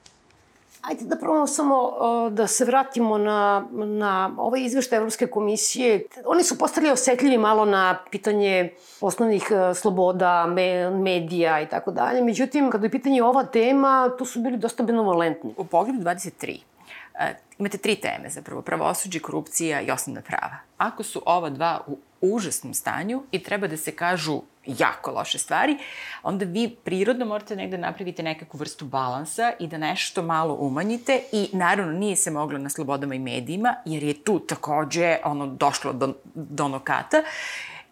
[0.82, 1.92] Ajde da probamo samo
[2.32, 6.06] da se vratimo na, na ovaj izveštaj Evropske komisije.
[6.26, 12.22] Oni su postali osetljivi malo na pitanje osnovnih uh, sloboda, me, medija i tako dalje.
[12.22, 15.54] Međutim, kada je pitanje ova tema, tu su bili dosta benevolentni.
[15.58, 17.22] U pogledu 23 uh,
[17.60, 20.58] imate tri teme zapravo, pravosuđe, korupcija i osnovna prava.
[20.78, 25.78] Ako su ova dva u užasnom stanju i treba da se kažu jako loše stvari,
[26.24, 31.50] onda vi prirodno morate negde napraviti nekakvu vrstu balansa i da nešto malo umanjite i
[31.54, 36.14] naravno nije se moglo na slobodama i medijima, jer je tu takođe ono došlo do,
[36.36, 37.24] do nokata.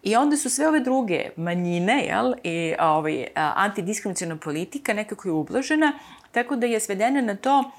[0.02, 5.92] I onda su sve ove druge manjine, jel, i ovaj, antidiskriminacijona politika nekako je ublažena,
[6.32, 7.70] tako da je svedena na to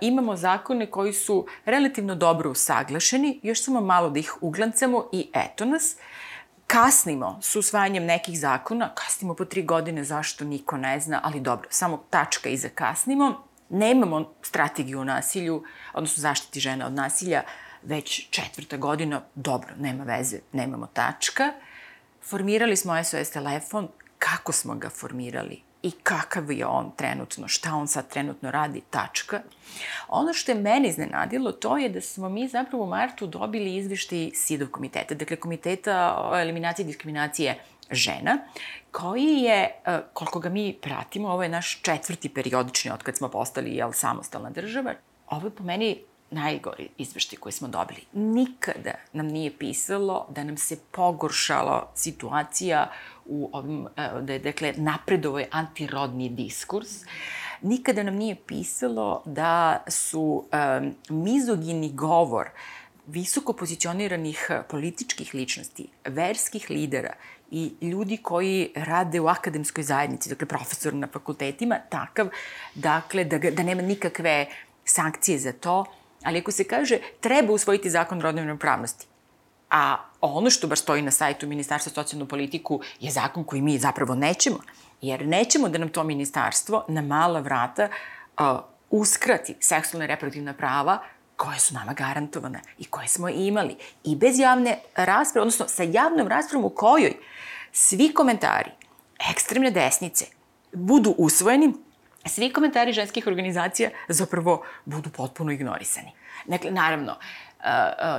[0.00, 5.64] imamo zakone koji su relativno dobro usaglašeni, još samo malo da ih uglancamo i eto
[5.64, 5.96] nas.
[6.66, 11.68] Kasnimo s usvajanjem nekih zakona, kasnimo po tri godine, zašto niko ne zna, ali dobro,
[11.70, 13.44] samo tačka iza kasnimo.
[13.68, 15.62] Nemamo strategiju o nasilju,
[15.94, 17.42] odnosno zaštiti žena od nasilja,
[17.82, 21.52] već četvrta godina, dobro, nema veze, nemamo tačka.
[22.22, 25.63] Formirali smo SOS telefon, kako smo ga formirali?
[25.84, 29.40] I kakav je on trenutno, šta on sad trenutno radi, tačka.
[30.08, 34.30] Ono što je meni iznenadilo, to je da smo mi zapravo u martu dobili izveštaj
[34.34, 37.58] SIDov komiteta, dakle komiteta o eliminaciji diskriminacije
[37.90, 38.38] žena,
[38.90, 43.28] koji je, e, koliko ga mi pratimo, ovo je naš četvrti periodični od kad smo
[43.28, 44.94] postali jel, samostalna država,
[45.28, 45.98] ovo je po meni
[46.30, 48.00] najgori izveštaj koji smo dobili.
[48.12, 52.90] Nikada nam nije pisalo da nam se pogoršala situacija
[53.26, 56.88] u ovim, e, da je, dakle, napredovo je antirodni diskurs.
[57.62, 62.48] Nikada nam nije pisalo da su um, mizogini govor
[63.06, 67.12] visoko pozicioniranih političkih ličnosti, verskih lidera
[67.50, 72.28] i ljudi koji rade u akademskoj zajednici, dakle profesor na fakultetima, takav,
[72.74, 74.46] dakle, da, da nema nikakve
[74.84, 75.84] sankcije za to,
[76.22, 79.06] ali ako se kaže treba usvojiti zakon o rodnoj ravnopravnosti,
[79.74, 84.14] a ono što baš stoji na sajtu Ministarstva socijalnu politiku je zakon koji mi zapravo
[84.14, 84.58] nećemo,
[85.00, 88.46] jer nećemo da nam to ministarstvo na mala vrata uh,
[88.90, 90.98] uskrati seksualne reproduktivna prava
[91.36, 93.76] koje su nama garantovane i koje smo imali.
[94.04, 97.16] I bez javne rasprave, odnosno sa javnom raspravom u kojoj
[97.72, 98.70] svi komentari
[99.30, 100.24] ekstremne desnice
[100.72, 101.72] budu usvojeni,
[102.26, 106.12] svi komentari ženskih organizacija zapravo budu potpuno ignorisani.
[106.46, 107.16] Dakle, naravno,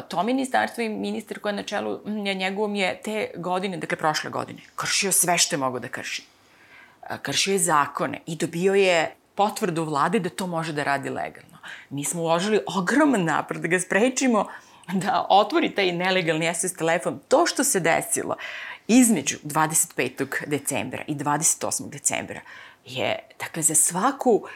[0.07, 1.99] to ministarstvo i ministar koji je na čelu
[2.35, 6.23] njegovom je te godine, dakle prošle godine, kršio sve što je mogo da krši.
[7.21, 11.57] Kršio je zakone i dobio je potvrdu vlade da to može da radi legalno.
[11.89, 14.47] Mi smo uložili ogroman napad da ga sprečimo
[14.93, 17.19] da otvori taj nelegalni SS telefon.
[17.27, 18.35] To što se desilo
[18.87, 20.47] između 25.
[20.47, 21.89] decembra i 28.
[21.89, 22.41] decembra
[22.85, 24.49] je, dakle, za svaku uh,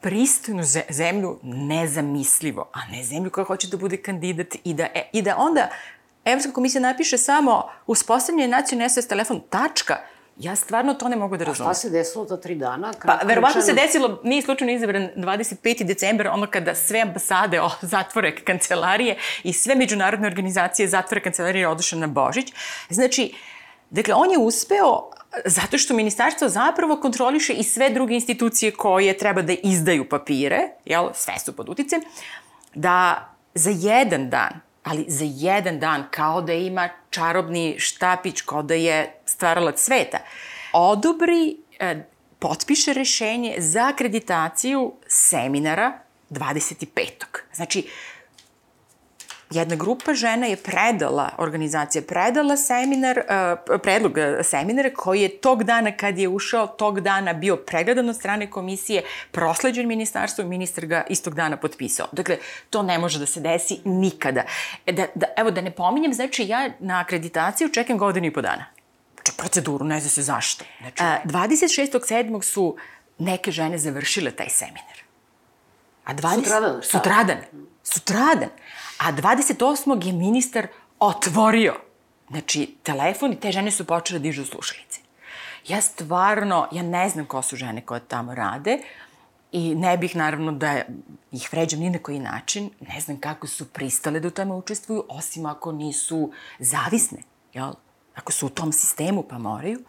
[0.00, 5.22] pristojnu zemlju nezamislivo, a ne zemlju koja hoće da bude kandidat i da, e, i
[5.22, 5.68] da onda
[6.24, 9.96] Evropska komisija napiše samo uspostavljanje nacionalni SOS telefon, tačka,
[10.38, 11.70] Ja stvarno to ne mogu da razumem.
[11.70, 12.92] A šta se desilo za tri dana?
[13.06, 15.84] Pa, verovatno se desilo, nije slučajno izabran 25.
[15.84, 21.96] decembar, ono kada sve ambasade o, zatvore kancelarije i sve međunarodne organizacije zatvore kancelarije oduše
[21.96, 22.52] na Božić.
[22.90, 23.34] Znači,
[23.90, 25.10] dakle, on je uspeo
[25.44, 31.08] Zato što ministarstvo zapravo kontroliše i sve druge institucije koje treba da izdaju papire, jel,
[31.14, 32.00] sve su pod uticem,
[32.74, 38.74] da za jedan dan, ali za jedan dan, kao da ima čarobni štapić, kao da
[38.74, 40.18] je stvaralac sveta,
[40.72, 42.04] odobri, e,
[42.38, 45.98] potpiše rešenje za akreditaciju seminara
[46.30, 47.08] 25.
[47.54, 47.88] Znači,
[49.50, 55.92] jedna grupa žena je predala, organizacija predala seminar, uh, predlog seminara koji je tog dana
[55.92, 61.34] kad je ušao, tog dana bio pregledan od strane komisije, prosleđen ministarstvu ministar ga istog
[61.34, 62.06] dana potpisao.
[62.12, 62.38] Dakle,
[62.70, 64.42] to ne može da se desi nikada.
[64.86, 68.40] E, da, da, evo, da ne pominjem, znači ja na akreditaciju čekam godinu i po
[68.40, 68.64] dana.
[69.14, 70.64] Znači, proceduru, ne zna se zašto.
[70.80, 72.42] Znači, uh, 26.7.
[72.42, 72.76] su
[73.18, 74.98] neke žene završile taj seminar.
[76.04, 76.34] A 20...
[76.34, 76.82] Sutradan?
[76.82, 77.38] Sutradan.
[77.92, 78.48] Sutradan.
[78.98, 80.06] A 28.
[80.06, 80.66] je ministar
[80.98, 81.74] otvorio
[82.30, 85.00] znači, telefon i te žene su počele da dižu slušalice.
[85.68, 88.78] Ja stvarno, ja ne znam ko su žene koje tamo rade
[89.52, 90.82] i ne bih naravno da
[91.32, 92.70] ih vređam ni na koji način.
[92.80, 97.18] Ne znam kako su pristale da u tome učestvuju, osim ako nisu zavisne,
[97.54, 97.72] jel?
[98.14, 99.80] Ako su u tom sistemu pa moraju.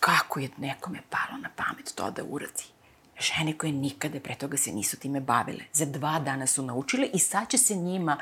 [0.00, 2.77] Kako je nekome palo na pamet to da uradi?
[3.20, 5.64] Žene koje nikada pre toga se nisu time bavile.
[5.72, 8.18] Za dva dana su naučile i sad će se njima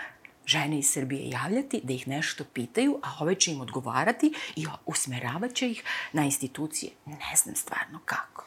[0.46, 5.70] žene iz Srbije javljati da ih nešto pitaju, a ove će im odgovarati i usmeravaće
[5.70, 5.82] ih
[6.12, 6.92] na institucije.
[7.06, 8.44] Ne znam stvarno kako.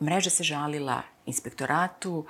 [0.00, 2.26] Mreža se žalila inspektoratu,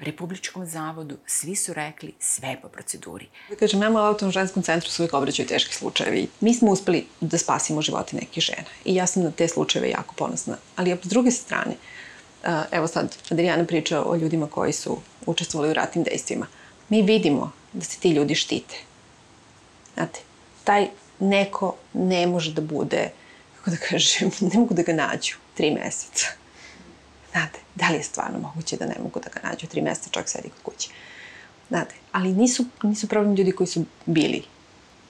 [0.00, 3.28] Republičkom zavodu, svi su rekli sve po proceduri.
[3.50, 6.28] Da kažem, nama u autonom ženskom centru uvijek obraćaju teški slučajevi.
[6.40, 10.14] Mi smo uspeli da spasimo živote nekih žena i ja sam na te slučajeve jako
[10.14, 10.56] ponosna.
[10.76, 11.76] Ali s druge strane,
[12.70, 16.46] evo sad, Adriana priča o ljudima koji su učestvovali u ratnim dejstvima.
[16.88, 18.76] Mi vidimo da se ti ljudi štite.
[19.94, 20.20] Znate,
[20.64, 20.88] taj
[21.18, 23.10] neko ne može da bude,
[23.58, 26.26] kako da kažem, ne mogu da ga nađu tri meseca.
[27.32, 30.28] Znate, da li je stvarno moguće da ne mogu da ga nađu tri meseca, čak
[30.28, 30.90] sedi kod kuće.
[31.68, 34.42] Znate, ali nisu, nisu problem ljudi koji su bili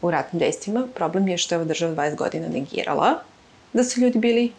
[0.03, 0.89] u ratnim dejstvima.
[0.95, 3.23] Problem je što je ova država 20 godina negirala
[3.73, 4.53] da su ljudi bili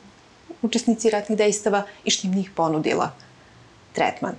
[0.62, 3.12] učesnici ratnih dejstava i što im njih ponudila
[3.93, 4.36] tretman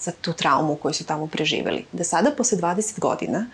[0.00, 1.84] za tu traumu koju su tamo preživeli.
[1.92, 3.46] Da sada, posle 20 godina,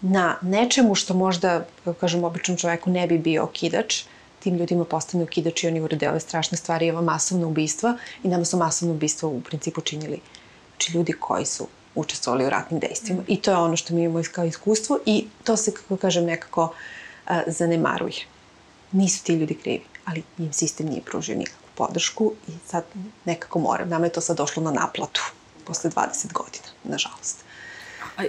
[0.00, 4.02] na nečemu što možda, kako kažem, običnom čoveku ne bi bio okidač,
[4.40, 8.44] tim ljudima postane okidač i oni urede ove strašne stvari, ova masovna ubistva i nama
[8.44, 10.20] su masovno ubistvo u principu činili
[10.70, 13.20] znači ljudi koji su učestvovali u ratnim dejstvima.
[13.20, 13.24] Mm.
[13.28, 16.62] I to je ono što mi imamo kao iskustvo i to se, kako kažem, nekako
[16.64, 18.26] uh, zanemaruje.
[18.92, 22.84] Nisu ti ljudi krivi ali im sistem nije pružio nikakvu podršku i sad
[23.24, 23.88] nekako moram.
[23.88, 25.22] Nama je to sad došlo na naplatu
[25.64, 27.44] posle 20 godina, nažalost.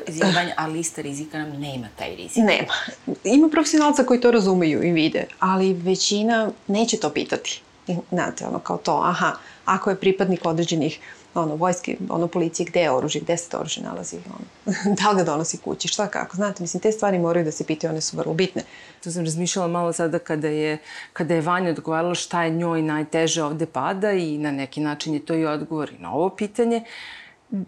[0.07, 2.43] Izjavanje, a lista rizika nam nema taj rizik.
[2.43, 2.73] Nema.
[3.23, 7.61] Ima profesionalca koji to razumeju i vide, ali većina neće to pitati.
[8.11, 9.31] Znate, ono kao to, aha,
[9.65, 10.99] ako je pripadnik određenih
[11.35, 15.17] ono, vojske, ono, policije, gde je oružje, gde se to oružje nalazi, ono, da li
[15.17, 18.17] ga donosi kući, šta kako, znate, mislim, te stvari moraju da se pitaju, one su
[18.17, 18.63] vrlo bitne.
[19.03, 20.77] To sam razmišljala malo sada kada je,
[21.13, 25.25] kada je Vanja odgovarala šta je njoj najteže ovde pada i na neki način je
[25.25, 26.83] to i odgovor i na ovo pitanje.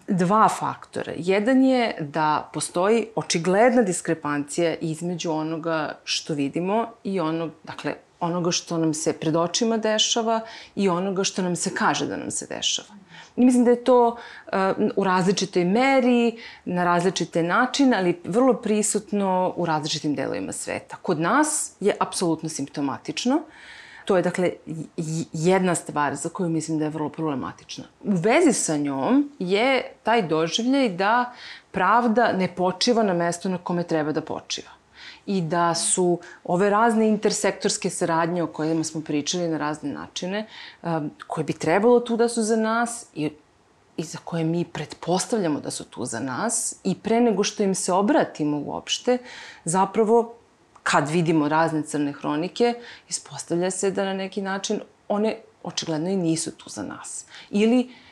[0.07, 1.13] Dva faktora.
[1.15, 8.77] Jedan je da postoji očigledna diskrepancija između onoga što vidimo i onog, dakle, onoga što
[8.77, 10.41] nam se pred očima dešava
[10.75, 12.89] i onoga što nam se kaže da nam se dešava.
[13.35, 14.53] I mislim da je to uh,
[14.95, 20.95] u različitoj meri, na različite načine, ali vrlo prisutno u različitim delovima sveta.
[21.01, 23.41] Kod nas je apsolutno simptomatično.
[24.05, 24.51] To je, dakle,
[25.33, 27.83] jedna stvar za koju mislim da je vrlo problematična.
[28.03, 31.33] U vezi sa njom je taj doživljaj da
[31.71, 34.76] pravda ne počiva na mestu na kome treba da počiva
[35.27, 40.47] i da su ove razne intersektorske saradnje o kojima smo pričali na razne načine,
[40.83, 43.31] um, koje bi trebalo tu da su za nas i
[43.97, 47.75] i za koje mi pretpostavljamo da su tu za nas i pre nego što im
[47.75, 49.17] se obratimo uopšte,
[49.65, 50.33] zapravo
[50.83, 52.73] kad vidimo razne crne hronike,
[53.09, 57.25] ispostavlja se da na neki način one očigledno i nisu tu za nas.
[57.49, 58.06] Ili uh,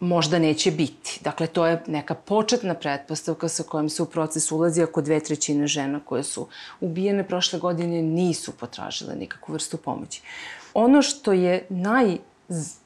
[0.00, 1.20] možda neće biti.
[1.24, 5.66] Dakle, to je neka početna pretpostavka sa kojom se u proces ulazi ako dve trećine
[5.66, 6.46] žena koje su
[6.80, 10.22] ubijene prošle godine nisu potražile nikakvu vrstu pomoći.
[10.74, 12.18] Ono što je naj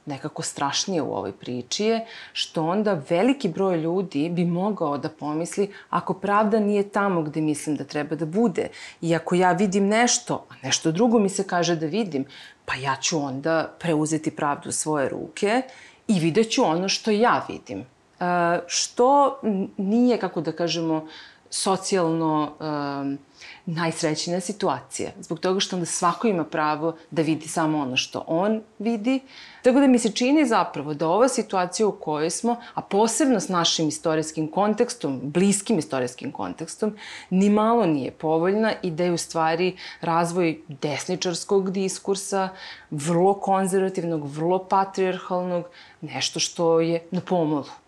[0.06, 5.72] nekako strašnije u ovoj priči je što onda veliki broj ljudi bi mogao da pomisli
[5.90, 8.68] ako pravda nije tamo gde mislim da treba da bude
[9.00, 12.24] i ako ja vidim nešto, a nešto drugo mi se kaže da vidim,
[12.64, 15.62] pa ja ću onda preuzeti pravdu u svoje ruke
[16.08, 17.78] i vidjet ću ono što ja vidim.
[17.80, 18.26] Uh,
[18.66, 19.40] što
[19.76, 21.06] nije, kako da kažemo,
[21.50, 23.18] socijalno um,
[23.66, 25.10] najsrećnija situacija.
[25.20, 29.20] Zbog toga što onda svako ima pravo da vidi samo ono što on vidi.
[29.62, 33.48] Tako da mi se čini zapravo da ova situacija u kojoj smo, a posebno s
[33.48, 36.96] našim istorijskim kontekstom, bliskim istorijskim kontekstom,
[37.30, 42.48] ni malo nije povoljna i da je u stvari razvoj desničarskog diskursa,
[42.90, 45.64] vrlo konzervativnog, vrlo patriarhalnog,
[46.00, 47.87] nešto što je na pomolu.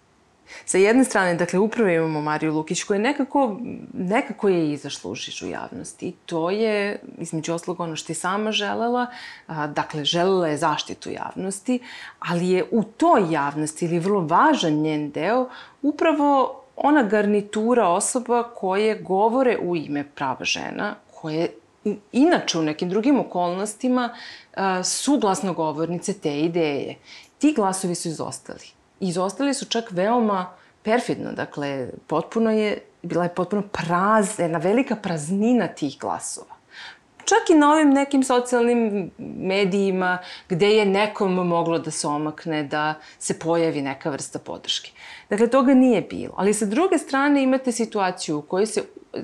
[0.64, 3.57] Sa jedne strane, dakle, upravo imamo Mariju Lukić koja nekako,
[3.92, 6.07] nekako je izašla u žižu javnosti.
[6.07, 9.07] I to je, između oslog, ono što je sama želela.
[9.46, 11.78] A, dakle, želela je zaštitu javnosti,
[12.18, 15.48] ali je u toj javnosti, ili vrlo važan njen deo,
[15.82, 21.48] upravo ona garnitura osoba koje govore u ime prava žena, koje
[22.12, 24.14] inače u nekim drugim okolnostima
[24.84, 26.96] su glasnogovornice te ideje.
[27.38, 28.80] Ti glasovi su izostali.
[29.01, 30.51] Izostali su čak veoma
[30.82, 36.61] perfidno, dakle, potpuno je, bila je potpuno praz, jedna velika praznina tih glasova.
[37.24, 42.94] Čak i na ovim nekim socijalnim medijima gde je nekom moglo da se omakne, da
[43.18, 44.90] se pojavi neka vrsta podrške.
[45.30, 46.34] Dakle, toga nije bilo.
[46.36, 48.82] Ali sa druge strane imate situaciju u kojoj se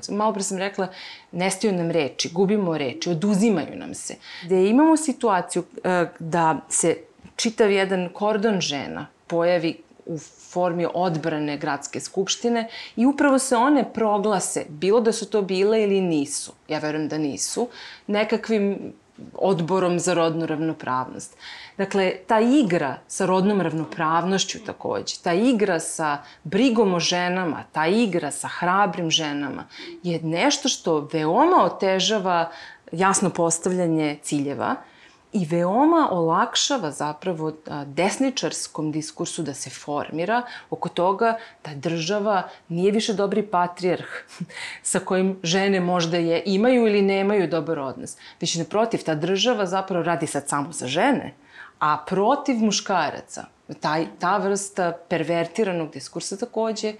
[0.09, 0.87] malo pre sam rekla,
[1.31, 4.15] nestaju nam reči, gubimo reči, oduzimaju nam se.
[4.45, 5.83] Gde imamo situaciju uh,
[6.19, 6.97] da se
[7.35, 10.17] čitav jedan kordon žena pojavi u
[10.51, 16.01] formi odbrane gradske skupštine i upravo se one proglase, bilo da su to bile ili
[16.01, 17.67] nisu, ja verujem da nisu,
[18.07, 18.93] nekakvim
[19.33, 21.37] odborom za rodnu ravnopravnost.
[21.77, 28.31] Dakle, ta igra sa rodnom ravnopravnošću takođe, ta igra sa brigom o ženama, ta igra
[28.31, 29.67] sa hrabrim ženama
[30.03, 32.51] je nešto što veoma otežava
[32.91, 34.75] jasno postavljanje ciljeva,
[35.41, 37.51] i veoma olakšava zapravo
[37.85, 44.07] desničarskom diskursu da se formira oko toga da država nije više dobri patrijarh
[44.91, 48.17] sa kojim žene možda je imaju ili nemaju dobar odnos.
[48.41, 51.33] Već naprotiv, ta država zapravo radi sad samo za žene,
[51.79, 53.45] a protiv muškaraca.
[53.79, 56.93] Taj, ta vrsta pervertiranog diskursa takođe,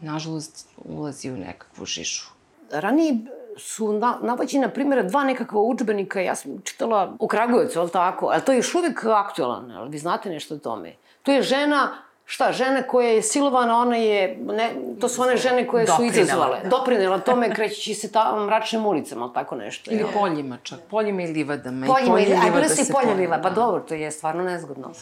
[0.00, 2.30] nažalost, ulazi u nekakvu žišu.
[2.70, 3.18] Ranije
[3.56, 8.42] su na, navađena primjera dva nekakva učbenika, ja sam čitala u Kragujevcu, ali tako, ali
[8.42, 10.94] to je još uvijek aktualan, ali vi znate nešto o tome.
[11.22, 11.88] To je žena,
[12.24, 14.70] šta, žena koja je silovana, ona je, ne,
[15.00, 16.60] to su one žene koje Doprinela, su izazvale.
[16.62, 16.68] Da.
[16.68, 19.90] Doprinela tome krećeći se ta mračnim ulicama, ali tako nešto.
[19.90, 21.86] Ili poljima čak, poljima i livadama.
[21.86, 22.44] Poljima i, livadama.
[22.44, 24.92] Aj, bilo se i livada, pa dobro, to je stvarno nezgodno.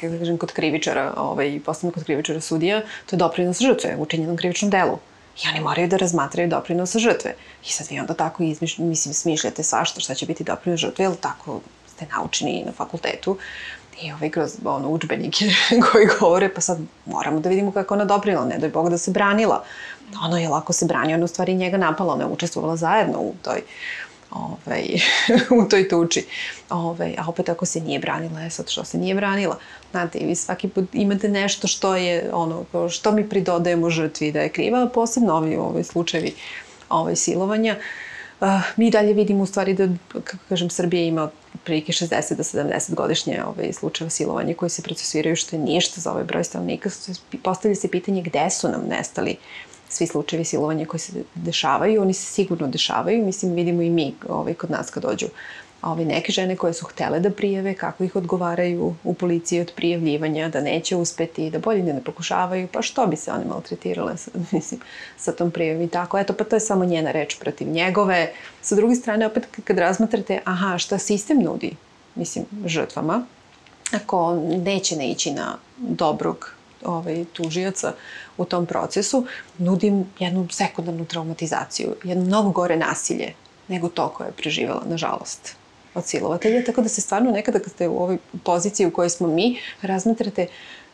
[0.00, 4.02] Kako da kažem, kod krivičara, ovaj, posebno kod krivičara sudija, to je doprinos žrtve u
[4.02, 4.98] učinjenom krivičnom delu
[5.36, 7.34] i oni moraju da razmatraju doprinosa žrtve.
[7.66, 11.14] I sad vi onda tako izmiš, mislim, smišljate svašta šta će biti doprinos žrtve, jer
[11.16, 13.38] tako ste naučeni na fakultetu
[14.02, 15.44] i ovaj kroz ono, učbenike
[15.92, 19.10] koji govore, pa sad moramo da vidimo kako ona doprinala, ne doj Bog da se
[19.10, 19.64] branila.
[20.24, 23.34] Ono je lako se brani, ona u stvari njega napala, ona je učestvovala zajedno u
[23.42, 23.62] toj
[24.34, 24.84] ovaj,
[25.64, 26.26] u toj tuči.
[26.70, 29.58] Ovaj, a opet ako se nije branila, je sad što se nije branila.
[29.90, 34.48] Znate, vi svaki put imate nešto što je, ono, što mi pridodajemo žrtvi da je
[34.48, 36.34] kriva, posebno ovi, ovi slučajevi
[36.88, 37.76] ovaj, silovanja.
[38.40, 41.30] Uh, mi dalje vidimo u stvari da, kako kažem, Srbija ima
[41.64, 46.10] prilike 60 do 70 godišnje ovaj, slučajeva silovanja koji se procesuiraju, što je ništa za
[46.10, 46.90] ovaj broj stanovnika.
[47.42, 52.14] Postavlja se pitanje gde su nam nestali uh, svi slučajevi silovanja koji se dešavaju, oni
[52.14, 55.26] se sigurno dešavaju, mislim vidimo i mi ovaj, kod nas kad dođu
[55.82, 60.48] ovaj, neke žene koje su htele da prijave, kako ih odgovaraju u policiji od prijavljivanja,
[60.48, 64.80] da neće uspeti, da bolje ne pokušavaju, pa što bi se one maltretirale sa, mislim,
[65.16, 66.18] sa tom prijavom i tako.
[66.18, 68.32] Eto, pa to je samo njena reč protiv njegove.
[68.62, 71.76] Sa druge strane, opet kad razmatrate, aha, šta sistem nudi,
[72.14, 73.26] mislim, žrtvama,
[73.92, 74.34] ako
[74.64, 77.92] neće ne ići na dobrog ovaj, tužioca
[78.36, 79.26] u tom procesu,
[79.58, 83.32] nudim jednu sekundarnu traumatizaciju, jedno mnogo gore nasilje
[83.68, 85.56] nego to koje je preživjela, nažalost,
[85.94, 86.64] od silovatelja.
[86.64, 90.46] Tako da se stvarno nekada kad ste u ovoj poziciji u kojoj smo mi, razmatrate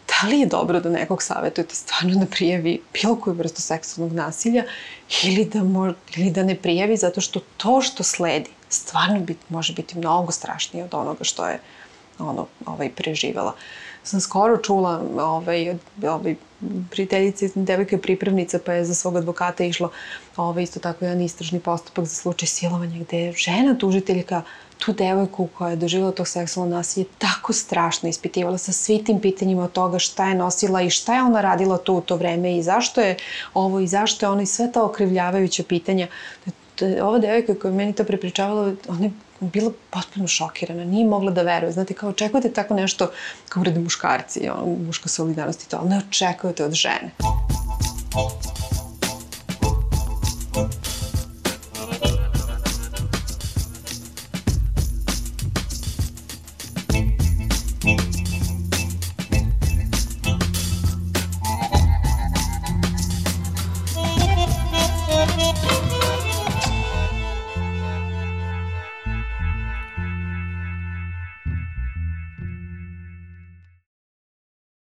[0.08, 4.64] da li je dobro da nekog savjetujete stvarno da prijavi bilo koju vrstu seksualnog nasilja
[5.24, 9.72] ili da, mo, ili da ne prijavi zato što to što sledi stvarno bit, može
[9.72, 11.60] biti mnogo strašnije od onoga što je
[12.18, 13.54] ono, ovaj, preživela.
[14.08, 16.34] Sam skoro čula ovaj, ovaj,
[16.90, 19.90] prijateljice, devojka pripravnica, pa je za svog advokata išlo
[20.36, 24.42] ovaj, isto tako jedan istražni postupak za slučaj silovanja, gde je žena tužiteljka
[24.78, 29.64] tu devojku koja je doživjela tog seksualnog nasilja tako strašno ispitivala sa svi tim pitanjima
[29.64, 32.62] od toga šta je nosila i šta je ona radila tu u to vreme i
[32.62, 33.16] zašto je
[33.54, 36.06] ovo i zašto je ono i sve ta okrivljavajuća pitanja.
[37.02, 39.10] Ova devojka koja je meni to prepričavala, ona je
[39.40, 41.72] bila potpuno šokirana, nije mogla da veruje.
[41.72, 43.10] Znate, kao očekujete tako nešto
[43.48, 47.10] kao urede muškarci, ono, muška solidarnost i to, ali ne očekujete od žene.